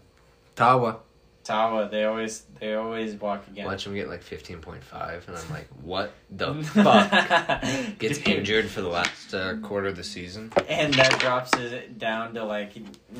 [0.56, 0.98] Tawa.
[1.44, 3.66] Tawa, they always they always walk again.
[3.66, 7.98] Watch him get like 15.5, and I'm like, what the fuck?
[7.98, 8.28] Gets Dude.
[8.28, 10.52] injured for the last uh, quarter of the season.
[10.68, 12.72] And that drops it down to like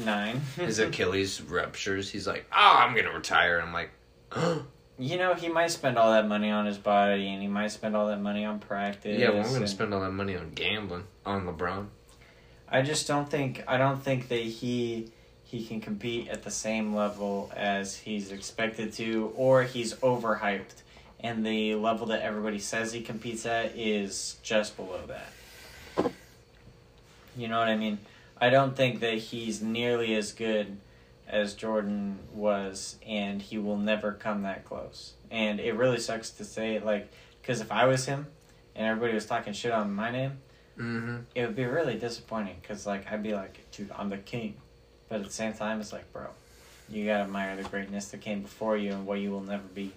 [0.05, 0.41] nine.
[0.57, 2.11] His Achilles ruptures.
[2.11, 3.61] He's like, oh, I'm going to retire.
[3.61, 3.91] I'm like,
[5.03, 7.97] you know, he might spend all that money on his body, and he might spend
[7.97, 9.19] all that money on practice.
[9.19, 11.89] yeah, well, I'm going to spend all that money on gambling on LeBron.
[12.69, 15.11] I just don't think I don't think that he
[15.45, 20.83] he can compete at the same level as he's expected to, or he's overhyped,
[21.21, 26.13] and the level that everybody says he competes at is just below that.
[27.37, 27.99] You know what I mean?
[28.41, 30.79] I don't think that he's nearly as good
[31.29, 35.15] as Jordan was, and he will never come that close.
[35.31, 38.27] And it really sucks to say, like, because if I was him,
[38.75, 40.39] and everybody was talking shit on my name
[40.79, 41.17] Mm-hmm.
[41.35, 44.55] it would be really disappointing because like I'd be like, dude, I'm the king,
[45.09, 46.29] but at the same time, it's like, bro,
[46.89, 49.93] you gotta admire the greatness that came before you and what you will never be.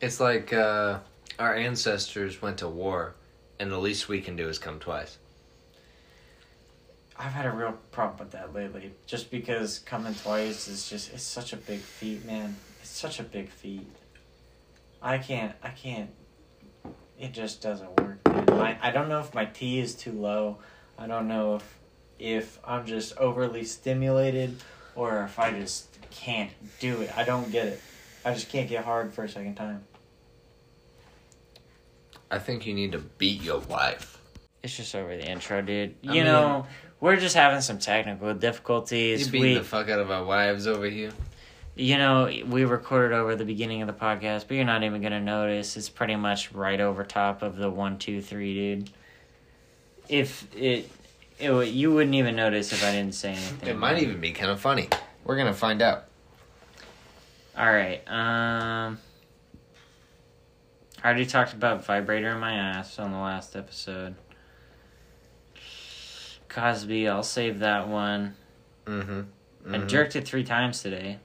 [0.00, 0.98] It's like uh,
[1.38, 3.14] our ancestors went to war,
[3.60, 5.16] and the least we can do is come twice.
[7.18, 11.22] I've had a real problem with that lately, just because coming twice is just it's
[11.22, 12.56] such a big feat, man.
[12.80, 13.86] It's such a big feat.
[15.00, 16.10] I can't, I can't.
[17.18, 18.18] It just doesn't work.
[18.26, 18.44] Man.
[18.50, 20.58] My, I don't know if my T is too low.
[20.98, 21.78] I don't know if
[22.18, 24.56] if I'm just overly stimulated
[24.94, 26.50] or if I just can't
[26.80, 27.16] do it.
[27.16, 27.80] I don't get it.
[28.24, 29.84] I just can't get hard for a second time.
[32.30, 34.15] I think you need to beat your wife.
[34.66, 35.94] It's just over the intro, dude.
[36.02, 36.66] I You mean- know,
[36.98, 39.26] we're just having some technical difficulties.
[39.26, 41.12] You beating We, the fuck out of our wives over here.
[41.76, 45.20] you know, we recorded over the beginning of the podcast, but you're not even gonna
[45.20, 45.76] notice.
[45.76, 48.90] It's pretty much right over top of the one, two, three, dude.
[50.08, 50.90] If it,
[51.38, 53.68] it you wouldn't even notice if I didn't say anything.
[53.68, 54.88] It might even be kind of funny.
[55.22, 56.06] We're gonna find out.
[57.56, 58.02] All right.
[58.08, 58.98] Um,
[61.04, 64.16] I already talked about vibrator in my ass on the last episode.
[66.56, 68.34] Cosby, I'll save that one.
[68.86, 69.74] Mm-hmm.
[69.74, 71.18] I jerked it three times today.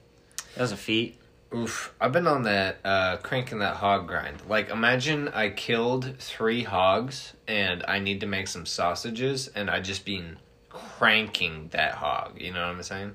[0.54, 1.18] That was a feat.
[1.54, 1.94] Oof.
[1.98, 4.42] I've been on that uh cranking that hog grind.
[4.46, 9.80] Like imagine I killed three hogs and I need to make some sausages and I
[9.80, 10.36] just been
[10.68, 12.38] cranking that hog.
[12.38, 13.12] You know what I'm saying?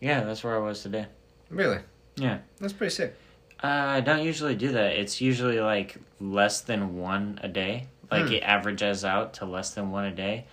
[0.00, 1.06] Yeah, that's where I was today.
[1.48, 1.78] Really?
[2.16, 2.38] Yeah.
[2.58, 3.14] That's pretty sick.
[3.62, 4.96] Uh, I don't usually do that.
[4.96, 7.86] It's usually like less than one a day.
[8.10, 8.32] Like Hmm.
[8.34, 10.44] it averages out to less than one a day.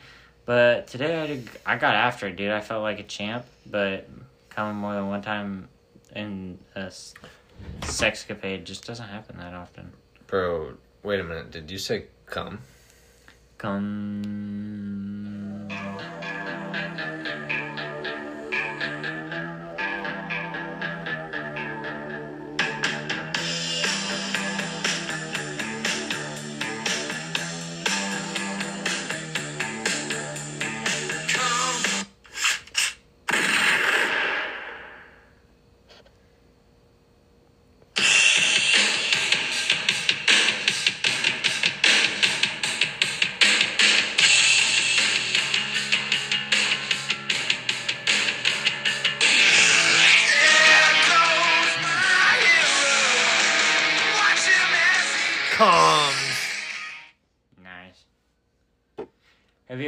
[0.47, 2.51] But today I did, I got after it, dude.
[2.51, 3.45] I felt like a champ.
[3.65, 4.10] But
[4.49, 5.67] coming more than one time
[6.15, 6.89] in a
[7.81, 9.91] sexcapade just doesn't happen that often.
[10.25, 11.51] Bro, wait a minute.
[11.51, 12.60] Did you say come?
[13.57, 15.37] Come.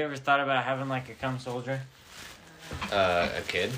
[0.09, 1.79] Ever thought about having like a cum soldier?
[2.91, 3.71] Uh, a kid.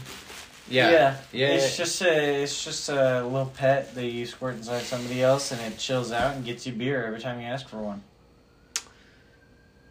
[0.69, 1.17] Yeah.
[1.33, 1.47] Yeah.
[1.49, 5.59] It's just a it's just a little pet that you squirt inside somebody else, and
[5.61, 8.01] it chills out and gets you beer every time you ask for one.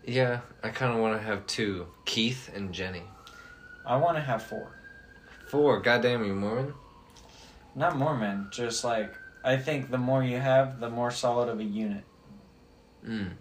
[0.07, 0.41] Yeah.
[0.63, 3.03] I kind of want to have two, Keith and Jenny.
[3.85, 4.73] I want to have four,
[5.49, 5.81] Four.
[5.81, 6.73] Goddamn, you Mormon?
[7.75, 8.49] not Mormon.
[8.51, 9.13] Just like
[9.45, 12.05] I think the more you have, the more solid of a unit.
[13.07, 13.33] Mm.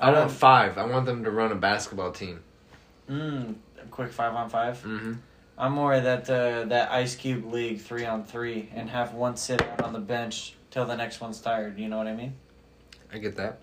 [0.00, 0.78] I want five.
[0.78, 2.40] I want them to run a basketball team.
[3.08, 4.76] Mm, a quick five on five.
[4.78, 5.14] Mm-hmm.
[5.58, 9.62] I'm more that uh, that Ice Cube League three on three, and have one sit
[9.62, 11.78] out on the bench till the next one's tired.
[11.78, 12.34] You know what I mean?
[13.12, 13.58] I get that.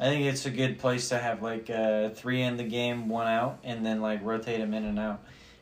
[0.00, 3.26] I think it's a good place to have like uh, three in the game, one
[3.26, 5.20] out, and then like rotate them in and out.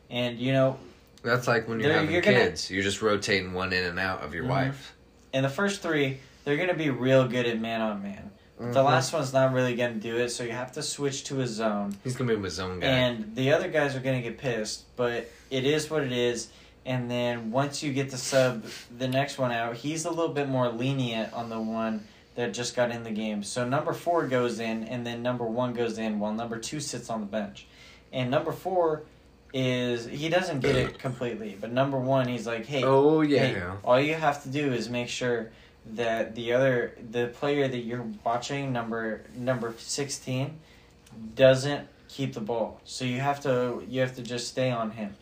[0.09, 0.77] And you know,
[1.23, 2.69] That's like when you're having you're gonna- kids.
[2.71, 4.49] You're just rotating one in and out of your Mhm.
[4.49, 4.93] wife.
[5.33, 8.31] And the first three, they're gonna be real good at man on man.
[8.57, 8.77] The mm-hmm.
[8.77, 11.93] last one's not really gonna do it, so you have to switch to a zone.
[12.05, 12.87] He's gonna be my zone guy.
[12.87, 16.47] And the other guys are gonna get pissed, but it is what it is.
[16.85, 18.63] And then once you get the sub,
[18.97, 22.77] the next one out, he's a little bit more lenient on the one that just
[22.77, 23.43] got in the game.
[23.43, 27.09] So number four goes in, and then number one goes in, while number two sits
[27.09, 27.67] on the bench.
[28.13, 29.03] And number four
[29.53, 33.39] is he doesn't get it completely, but number one, he's like, hey, oh yeah.
[33.39, 35.51] Hey, all you have to do is make sure
[35.93, 40.59] that the other the player that you're watching number number 16
[41.35, 42.81] doesn't keep the ball.
[42.83, 45.15] So you have to you have to just stay on him.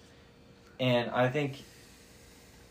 [0.80, 1.64] And I think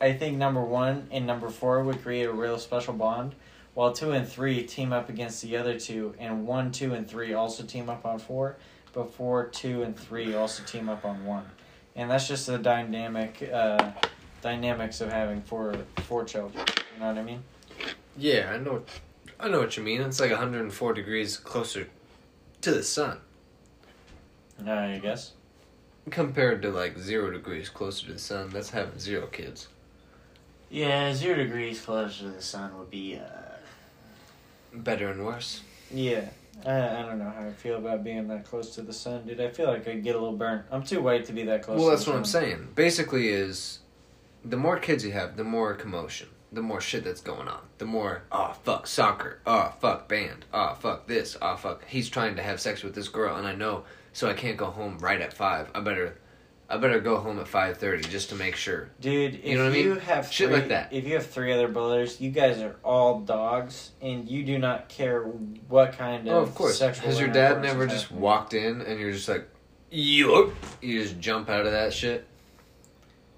[0.01, 3.35] I think number 1 and number 4 would create a real special bond
[3.75, 7.35] while 2 and 3 team up against the other two and 1 2 and 3
[7.35, 8.57] also team up on 4
[8.93, 11.45] but 4 2 and 3 also team up on 1.
[11.97, 13.93] And that's just the dynamic uh
[14.45, 16.65] dynamics of having four four children.
[16.95, 17.43] You know what I mean?
[18.17, 18.83] Yeah, I know.
[19.41, 20.01] I know what you mean.
[20.01, 21.89] It's like 104 degrees closer
[22.61, 23.19] to the sun
[24.67, 25.33] I guess.
[26.11, 28.51] compared to like zero degrees closer to the sun.
[28.51, 29.69] That's having zero kids.
[30.71, 33.17] Yeah, zero degrees closer to the sun would be.
[33.19, 33.29] uh
[34.73, 35.61] Better and worse.
[35.93, 36.29] Yeah.
[36.65, 39.41] I, I don't know how I feel about being that close to the sun, dude.
[39.41, 40.65] I feel like I'd get a little burnt.
[40.71, 41.79] I'm too white to be that close.
[41.81, 42.69] Well, that's what I'm saying.
[42.75, 43.81] Basically, is
[44.45, 47.85] the more kids you have, the more commotion, the more shit that's going on, the
[47.85, 52.43] more oh fuck soccer, oh fuck band, oh fuck this, oh fuck he's trying to
[52.43, 55.33] have sex with this girl, and I know, so I can't go home right at
[55.33, 55.71] five.
[55.75, 56.17] I better,
[56.71, 58.91] I better go home at five thirty just to make sure.
[59.01, 59.97] Dude, if You know what I mean?
[60.01, 60.93] have Shit three, like that.
[60.93, 64.89] if you have three other brothers, you guys are all dogs, and you do not
[64.89, 65.23] care
[65.69, 66.79] what kind oh, of Oh, of course.
[66.79, 67.07] sexual.
[67.07, 68.21] Has your dad never just happening.
[68.23, 69.49] walked in and you're just like,
[69.91, 72.27] yup, you just jump out of that shit?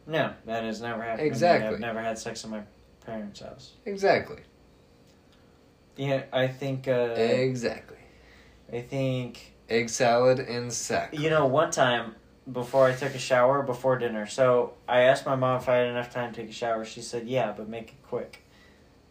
[0.06, 1.26] No, that has never happened.
[1.26, 1.66] Exactly.
[1.74, 2.60] I've never had sex in my
[3.06, 3.72] parents' house.
[3.84, 4.40] Exactly.
[5.96, 6.88] Yeah, I think.
[6.88, 7.96] Uh, Exactly.
[8.72, 11.16] I think Egg salad and sack.
[11.18, 12.16] You know, one time
[12.52, 15.86] before I took a shower before dinner, so I asked my mom if I had
[15.88, 16.84] enough time to take a shower.
[16.84, 18.42] She said, "Yeah, but make it quick."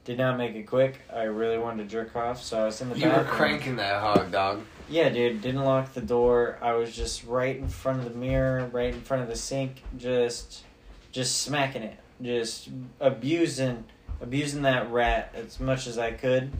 [0.04, 1.00] Did not make it quick.
[1.12, 3.36] I really wanted to jerk off, so I was in the You were bathroom.
[3.36, 4.62] cranking that hog, dog.
[4.88, 5.42] Yeah, dude.
[5.42, 6.60] Didn't lock the door.
[6.62, 9.82] I was just right in front of the mirror, right in front of the sink,
[9.98, 10.64] just,
[11.12, 13.84] just smacking it, just abusing,
[14.22, 16.52] abusing that rat as much as I could.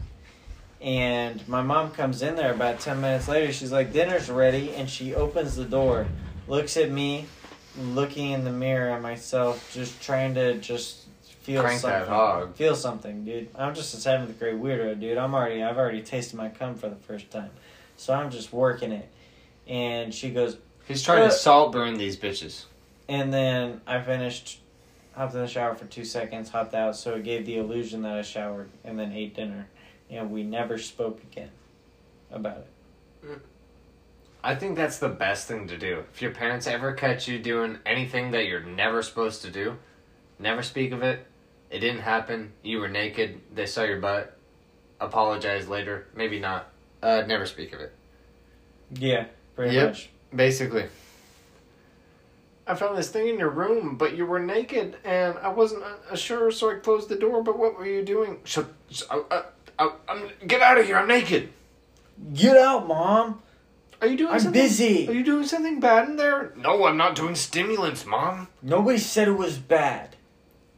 [0.80, 3.52] And my mom comes in there about ten minutes later.
[3.52, 6.06] She's like, "Dinner's ready," and she opens the door,
[6.48, 7.26] looks at me,
[7.78, 11.06] looking in the mirror at myself, just trying to just
[11.40, 12.00] feel Crank something.
[12.00, 12.54] that hog.
[12.56, 13.48] Feel something, dude.
[13.54, 15.16] I'm just a seventh grade weirdo, dude.
[15.16, 17.50] I'm already, I've already tasted my cum for the first time.
[17.96, 19.08] So I'm just working it.
[19.66, 22.64] And she goes, He's trying to Saltburn these bitches.
[23.08, 24.60] and then I finished,
[25.16, 28.16] hopped in the shower for two seconds, hopped out, so it gave the illusion that
[28.16, 29.66] I showered, and then ate dinner.
[30.10, 31.50] And we never spoke again
[32.30, 33.40] about it.
[34.44, 36.04] I think that's the best thing to do.
[36.12, 39.76] If your parents ever catch you doing anything that you're never supposed to do,
[40.38, 41.26] never speak of it.
[41.70, 42.52] It didn't happen.
[42.62, 43.40] You were naked.
[43.52, 44.36] They saw your butt.
[45.00, 46.06] Apologize later.
[46.14, 46.68] Maybe not.
[47.02, 47.92] Uh, never speak of it.
[48.94, 49.88] Yeah, pretty Yep.
[49.88, 50.10] much.
[50.34, 50.86] Basically.
[52.66, 56.16] I found this thing in your room, but you were naked, and I wasn't uh,
[56.16, 57.42] sure, so I closed the door.
[57.42, 58.40] But what were you doing?
[58.44, 58.66] Shut.
[59.08, 59.42] Uh, uh,
[59.78, 60.96] uh, I'm, get out of here!
[60.96, 61.50] I'm naked.
[62.34, 63.42] Get out, mom!
[64.00, 64.32] Are you doing?
[64.32, 65.08] I'm something, busy.
[65.08, 66.52] Are you doing something bad in there?
[66.56, 68.48] No, I'm not doing stimulants, mom.
[68.62, 70.16] Nobody said it was bad.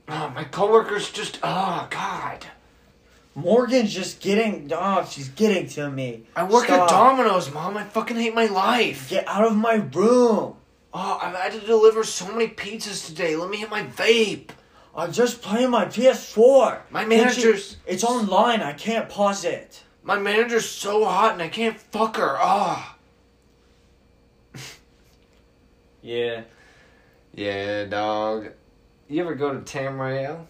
[0.08, 1.38] Oh, my coworkers just.
[1.42, 2.46] Oh God.
[3.34, 6.24] Morgan's just getting, oh, she's getting to me.
[6.34, 6.80] I work Stop.
[6.80, 7.76] at Domino's, mom.
[7.76, 9.10] I fucking hate my life.
[9.10, 10.56] Get out of my room.
[11.00, 13.36] Oh, I've had to deliver so many pizzas today.
[13.36, 14.48] Let me hit my vape.
[14.96, 16.80] I'm just playing my PS4.
[16.90, 17.76] My Can't you- manager's.
[17.86, 18.62] It's online.
[18.62, 19.84] I can't pause it.
[20.02, 22.36] My manager's so hot and I can't fuck her.
[22.38, 22.96] Ah.
[26.02, 26.42] Yeah.
[27.34, 28.48] Yeah, dog.
[29.08, 30.46] You ever go to Tam Royale?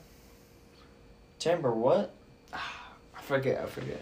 [1.38, 2.14] Timber what?
[2.52, 3.60] I forget.
[3.62, 4.00] I forget.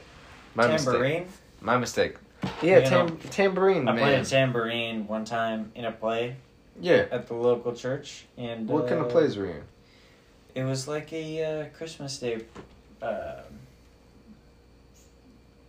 [0.55, 0.93] My mistake.
[0.93, 1.29] Tambourine?
[1.61, 2.17] My mistake.
[2.63, 4.03] Yeah, You tam- tambourine, I man.
[4.03, 6.37] played a tambourine one time in a play
[6.81, 7.07] yeah.
[7.11, 9.63] at the local church, and What kind of uh, plays were you in?
[10.55, 12.41] It was like a uh, Christmas Day
[13.03, 13.43] uh,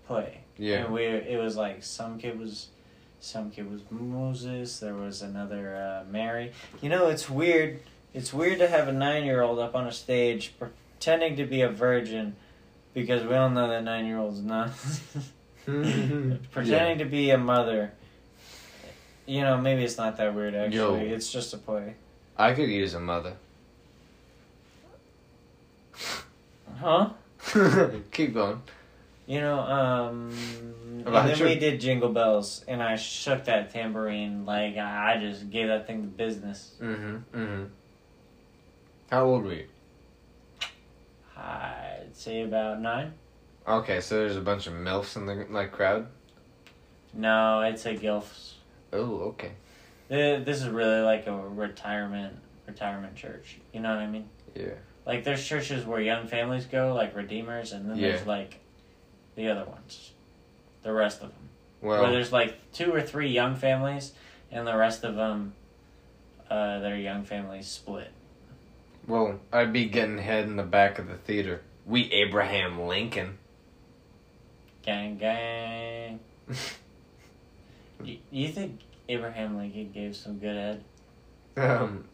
[0.07, 0.39] play.
[0.57, 0.85] Yeah.
[0.85, 2.67] And we it was like some kid was
[3.19, 6.51] some kid was Moses, there was another uh, Mary.
[6.81, 7.79] You know, it's weird.
[8.13, 12.35] It's weird to have a 9-year-old up on a stage pretending to be a virgin
[12.93, 14.71] because we all know that 9-year-old's not
[16.51, 17.91] pretending to be a mother.
[19.25, 21.09] You know, maybe it's not that weird actually.
[21.09, 21.13] Yo.
[21.15, 21.95] It's just a play.
[22.37, 23.33] I could use a mother.
[26.79, 27.09] Huh?
[28.11, 28.61] Keep going.
[29.25, 30.31] You know, um,
[31.05, 35.15] About and then your- we did Jingle Bells, and I shook that tambourine like I
[35.15, 36.75] I just gave that thing the business.
[36.81, 37.37] Mm-hmm.
[37.37, 37.63] Mm-hmm.
[39.11, 39.65] How old were you?
[41.35, 43.13] I'd say about nine.
[43.67, 46.07] Okay, so there's a bunch of milfs in the like crowd.
[47.13, 48.53] No, I'd say gilfs.
[48.93, 49.51] Oh, okay.
[50.09, 53.57] Th- This is really like a retirement retirement church.
[53.73, 54.29] You know what I mean?
[54.55, 54.73] Yeah.
[55.05, 58.59] Like there's churches where young families go, like Redeemers, and then there's like
[59.35, 60.11] the other ones,
[60.83, 61.49] the rest of them.
[61.81, 64.13] Well, where there's like two or three young families,
[64.51, 65.53] and the rest of them,
[66.49, 68.11] uh, their young families split.
[69.07, 71.61] well, I'd be getting head in the back of the theater.
[71.85, 73.37] We Abraham Lincoln.
[74.87, 76.19] Gang, gang.
[78.03, 78.79] you, you think
[79.09, 80.83] Abraham Lincoln gave some good head?
[81.57, 82.05] Um,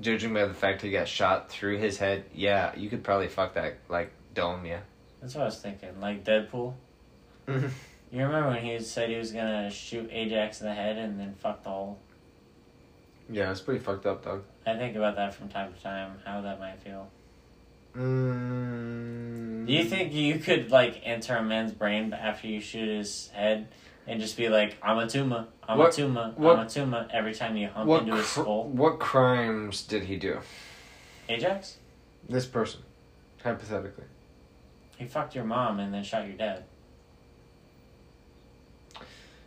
[0.00, 3.54] judging by the fact he got shot through his head, yeah, you could probably fuck
[3.54, 4.82] that like dome, yeah.
[5.20, 6.00] That's what I was thinking.
[6.00, 6.74] Like Deadpool.
[8.12, 11.34] You remember when he said he was gonna shoot Ajax in the head and then
[11.34, 11.98] fuck the hole?
[13.28, 14.44] Yeah, it's pretty fucked up, dog.
[14.64, 16.12] I think about that from time to time.
[16.24, 17.10] How that might feel.
[17.96, 23.28] Mm, Do you think you could like enter a man's brain after you shoot his
[23.28, 23.68] head
[24.06, 27.08] and just be like, "I'm a tumor, I'm What- a tumor, what- I'm a tumor"
[27.12, 28.64] every time you hump into his cr- skull?
[28.68, 30.40] what crimes did he do?
[31.28, 31.78] Ajax,
[32.28, 32.82] This person,
[33.42, 34.04] hypothetically.
[34.98, 36.64] he fucked your mom and then shot your dad,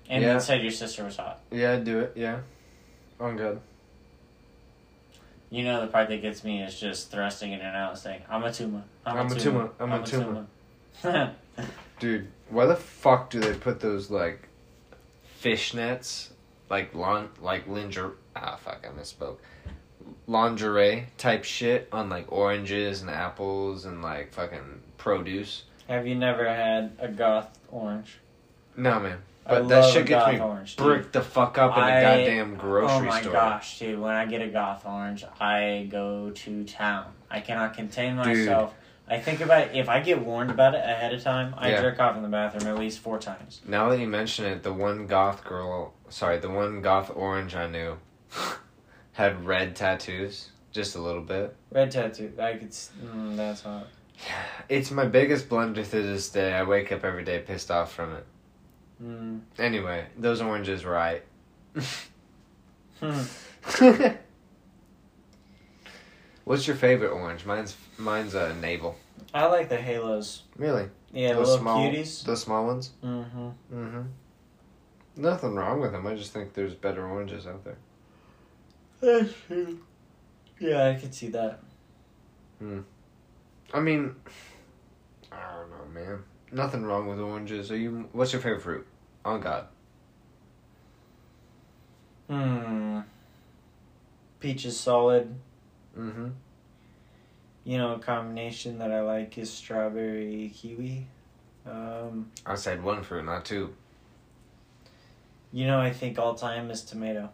[0.09, 0.29] and Yeah.
[0.33, 1.39] then said your sister was hot.
[1.51, 2.13] Yeah, I'd do it.
[2.15, 2.41] Yeah,
[3.19, 3.61] on God.
[5.49, 8.43] You know the part that gets me is just thrusting in and out, saying, "I'm
[8.43, 10.45] a tumor, I'm, I'm a a tumor, tumor, I'm a tumor."
[11.01, 11.35] tumor."
[11.99, 14.47] Dude, why the fuck do they put those like
[15.41, 16.29] fishnets,
[16.69, 18.13] like lon, like lingerie?
[18.35, 19.37] Ah, fuck, I misspoke.
[20.27, 25.63] Lingerie type shit on like oranges and apples and like fucking produce.
[25.87, 28.19] Have you never had a goth orange?
[28.77, 29.17] No, man.
[29.49, 30.85] But that shit gets me orange, dude.
[30.85, 33.01] bricked the fuck up in a I- goddamn grocery store.
[33.01, 33.33] oh my store.
[33.33, 33.99] gosh, dude!
[33.99, 37.13] When I get a goth orange, I go to town.
[37.31, 38.73] I cannot contain myself.
[39.11, 39.75] I think about it.
[39.75, 41.81] If I get warned about it ahead of time, I Yeah.
[41.81, 43.59] jerk off in the bathroom at least four times.
[43.67, 47.65] Now that you mention it, the one goth girl, sorry, the one goth orange I
[47.67, 47.97] knew
[49.13, 51.55] had red tattoos, just a little bit.
[51.71, 52.31] Red tattoo.
[52.39, 52.69] I could.
[52.71, 53.87] Mm, that's hot.
[54.69, 56.53] It's my biggest blunder to this day.
[56.53, 58.25] I wake up every day pissed off from it.
[59.03, 59.41] Mm.
[59.57, 61.23] Anyway, those oranges right.
[62.99, 63.21] Hmm.
[66.43, 67.45] What's your favorite orange?
[67.45, 68.97] Mine's mine's a uh, navel.
[69.33, 70.43] I like the halos.
[70.57, 70.89] Really?
[71.13, 72.23] Yeah, the those little small, cuties.
[72.23, 72.91] those small ones.
[73.03, 73.49] Mm-hmm.
[73.73, 74.01] Mm-hmm.
[75.17, 76.07] Nothing wrong with them.
[76.07, 77.77] I just think there's better oranges out there.
[78.99, 79.79] That's true.
[80.59, 81.59] Yeah, I could see that.
[82.57, 82.79] Hmm.
[83.73, 84.15] I mean,
[85.31, 86.23] I don't know, man.
[86.51, 87.71] Nothing wrong with oranges.
[87.71, 88.09] Are you?
[88.11, 88.87] What's your favorite fruit?
[89.26, 89.67] On God.
[92.30, 92.99] Hmm.
[94.39, 95.36] Peach is solid.
[95.97, 96.30] Mm-hmm.
[97.65, 101.07] You know, a combination that I like is strawberry kiwi.
[101.65, 103.74] Um, I said one fruit, not two.
[105.51, 107.30] you know, I think all time is tomato.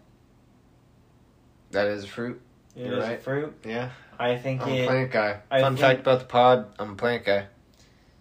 [1.72, 2.42] That is a fruit.
[2.76, 3.22] It is You're a right.
[3.22, 3.54] fruit.
[3.66, 3.90] Yeah.
[4.18, 5.40] I think I'm a plant guy.
[5.52, 7.48] I Fun think- fact about the pod: I'm a plant guy.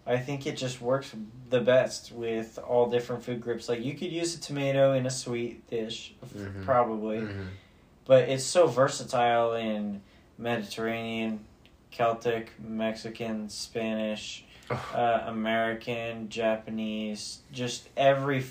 [0.06, 1.14] I think it just works
[1.50, 3.68] the best with all different food groups.
[3.68, 6.64] Like you could use a tomato in a sweet dish, Mhm.
[6.64, 7.42] probably, Mm-hmm.
[8.06, 10.00] but it's so versatile in
[10.38, 11.44] Mediterranean,
[11.90, 18.44] Celtic, Mexican, Spanish, uh, American, Japanese, just every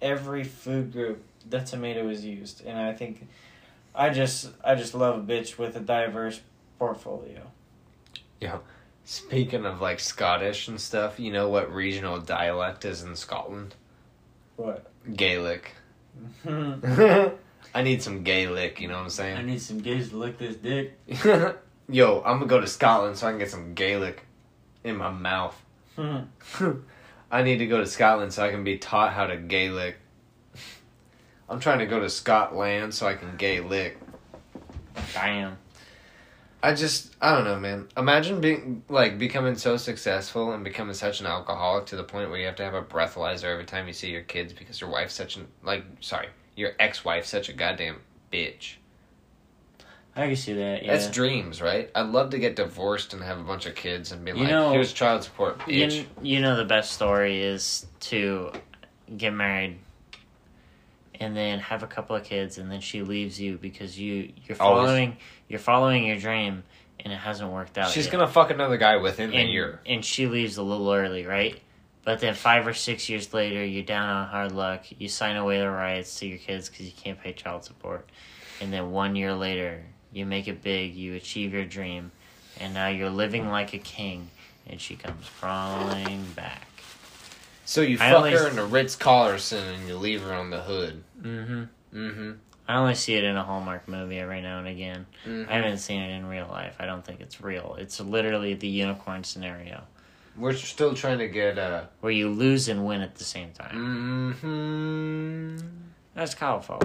[0.00, 3.26] every food group the tomato is used, and I think
[3.94, 6.40] I just I just love a bitch with a diverse
[6.78, 7.50] portfolio.
[9.10, 13.74] Speaking of like Scottish and stuff, you know what regional dialect is in Scotland?
[14.54, 14.86] What?
[15.16, 15.72] Gaelic.
[16.46, 19.36] I need some Gaelic, you know what I'm saying?
[19.36, 20.96] I need some gays to lick this dick.
[21.88, 24.22] Yo, I'm gonna go to Scotland so I can get some Gaelic
[24.84, 25.60] in my mouth.
[25.98, 29.96] I need to go to Scotland so I can be taught how to Gaelic.
[31.48, 33.98] I'm trying to go to Scotland so I can Gaelic.
[35.14, 35.58] Damn.
[36.62, 37.88] I just, I don't know, man.
[37.96, 42.38] Imagine being, like, becoming so successful and becoming such an alcoholic to the point where
[42.38, 45.14] you have to have a breathalyzer every time you see your kids because your wife's
[45.14, 47.96] such an, like, sorry, your ex wife's such a goddamn
[48.30, 48.74] bitch.
[50.14, 50.82] I can see that.
[50.82, 50.92] Yeah.
[50.92, 51.90] That's dreams, right?
[51.94, 54.48] I'd love to get divorced and have a bunch of kids and be You like,
[54.50, 55.92] know- here's child support, bitch.
[55.98, 58.52] You, you know the best story is to
[59.16, 59.78] get married
[61.20, 64.60] and then have a couple of kids and then she leaves you because you you're
[64.60, 64.86] Always.
[64.86, 65.16] following
[65.48, 66.64] you're following your dream
[66.98, 67.90] and it hasn't worked out.
[67.90, 68.12] She's yet.
[68.12, 69.80] gonna fuck another guy within and, a year.
[69.86, 71.58] and she leaves a little early, right?
[72.02, 74.84] But then five or six years later, you're down on hard luck.
[74.98, 78.08] You sign away the rights to your kids because you can't pay child support.
[78.60, 80.94] And then one year later, you make it big.
[80.94, 82.10] You achieve your dream,
[82.58, 84.30] and now you're living like a king.
[84.66, 86.66] And she comes crawling back.
[87.70, 90.50] So you I fuck only- her in a Ritz Carlton and you leave her on
[90.50, 91.04] the hood.
[91.22, 91.62] Mm-hmm.
[91.96, 92.30] Mm-hmm.
[92.66, 95.06] I only see it in a Hallmark movie every now and again.
[95.24, 95.48] Mhm.
[95.48, 96.74] I haven't seen it in real life.
[96.80, 97.76] I don't think it's real.
[97.78, 99.84] It's literally the unicorn scenario
[100.36, 104.34] We're still trying to get uh where you lose and win at the same time.
[104.42, 105.66] Mm-hmm.
[106.16, 106.80] That's colorful.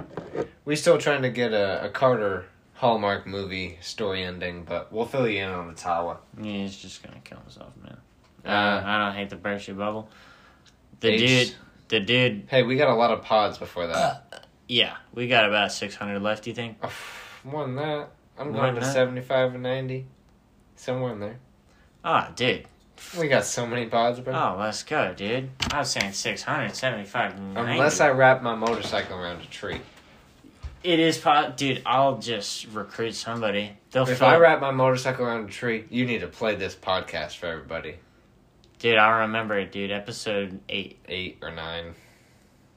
[0.65, 5.27] We're still trying to get a, a Carter Hallmark movie story ending, but we'll fill
[5.27, 6.17] you in on the Tawa.
[6.39, 7.97] Yeah, he's just gonna kill himself, man.
[8.45, 10.09] Uh, Uh, I don't hate the burst your bubble.
[10.99, 11.55] The H- dude,
[11.89, 12.47] the dude.
[12.49, 14.47] Hey, we got a lot of pods before that.
[14.67, 16.47] Yeah, we got about six hundred left.
[16.47, 16.77] You think?
[17.43, 18.09] More than that.
[18.37, 18.93] I'm More going to that?
[18.93, 20.05] 75 and 90.
[20.75, 21.39] Somewhere in there.
[22.03, 22.65] Ah, dude.
[23.17, 24.33] We got so many pods, bro.
[24.33, 25.49] Oh, let's go, dude.
[25.71, 27.39] I was saying 675.
[27.39, 27.71] 90.
[27.71, 29.79] Unless I wrap my motorcycle around a tree.
[30.83, 31.81] It is pot, dude.
[31.85, 33.71] I'll just recruit somebody.
[33.91, 34.27] They'll If fill.
[34.27, 37.95] I wrap my motorcycle around a tree, you need to play this podcast for everybody.
[38.80, 39.91] Dude, I'll remember it, dude.
[39.91, 40.99] Episode eight.
[41.07, 41.95] Eight or nine.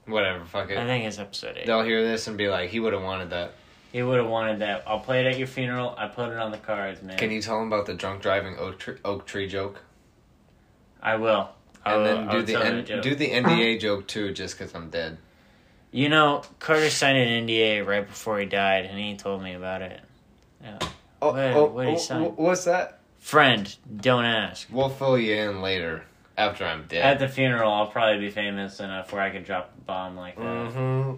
[0.07, 0.78] Whatever, fuck it.
[0.78, 1.66] I think it's episode eight.
[1.66, 3.53] They'll hear this and be like, he would have wanted that.
[3.92, 4.84] He would have wanted that.
[4.86, 5.94] I'll play it at your funeral.
[5.96, 7.16] I put it on the cards, man.
[7.18, 9.82] Can you tell him about the drunk driving oak tree, oak tree joke?
[11.03, 11.51] I will.
[11.84, 14.74] I And will, then I do the N- do the NDA joke too, just because
[14.74, 15.18] I'm dead.
[15.90, 19.80] You know, Carter signed an NDA right before he died, and he told me about
[19.80, 20.01] it.
[20.62, 20.78] Yeah.
[21.20, 22.97] Oh, Wait, oh, what oh, what's that?
[23.18, 24.68] Friend, don't ask.
[24.70, 26.04] We'll fill you in later
[26.36, 27.04] after I'm dead.
[27.04, 30.36] At the funeral, I'll probably be famous enough where I could drop a bomb like
[30.36, 30.72] that.
[30.72, 31.14] hmm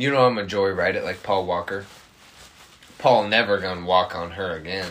[0.00, 1.84] You know I'm a joyride it like Paul Walker.
[2.98, 4.90] Paul never gonna walk on her again.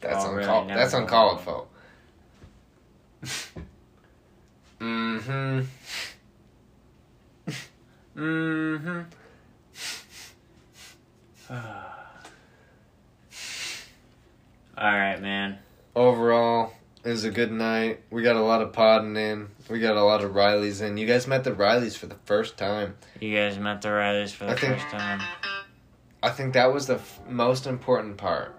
[0.00, 0.66] That's Paul really uncalled.
[0.68, 1.66] never That's uncalled for.
[4.80, 5.60] mm-hmm.
[8.16, 9.00] Mm-hmm.
[11.52, 11.58] All
[14.78, 15.58] right, man.
[15.94, 16.72] Overall,
[17.04, 18.00] it was a good night.
[18.10, 19.48] We got a lot of podding in.
[19.70, 20.96] We got a lot of Rileys in.
[20.96, 22.96] You guys met the Rileys for the first time.
[23.20, 25.20] You guys met the Rileys for the I think- first time.
[26.24, 28.56] I think that was the f- most important part.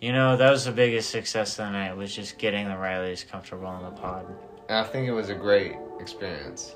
[0.00, 3.28] You know, that was the biggest success of the night was just getting the Rileys
[3.28, 4.26] comfortable in the pod.
[4.68, 6.74] And I think it was a great experience.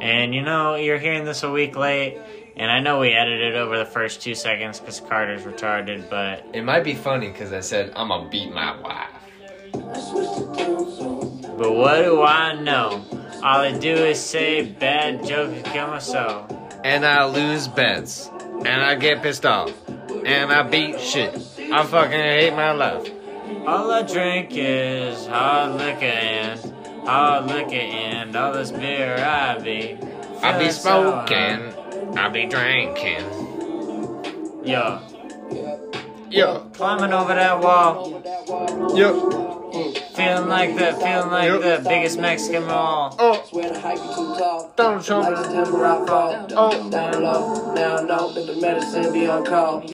[0.00, 2.18] And you know, you're hearing this a week late,
[2.56, 6.62] and I know we edited over the first two seconds because Carter's retarded, but It
[6.62, 9.08] might be funny because I said I'm gonna beat my wife.
[11.58, 13.04] But what do I know?
[13.42, 16.46] All I do is say bad jokes kill my soul.
[16.84, 18.28] and I lose bets,
[18.64, 19.72] and I get pissed off,
[20.24, 21.34] and I beat shit.
[21.72, 23.10] I fucking hate my life.
[23.66, 26.60] All I drink is hard liquor and
[27.06, 29.98] hard liquor and all this beer I be.
[30.42, 33.24] I be so smoking, I be drinking.
[34.64, 35.00] Yo,
[36.30, 38.22] Yo, climbing over that wall,
[38.96, 41.82] yo, feeling like the feeling like Yep.
[41.82, 43.14] the biggest Mexican mall.
[43.18, 44.72] oh, Swear the hype is too tall.
[44.76, 45.24] Donald Trump.
[45.28, 46.46] Like September I fall.
[46.56, 46.90] Oh.
[46.90, 47.74] Down low.
[47.74, 49.80] Now I know that the medicine be on call.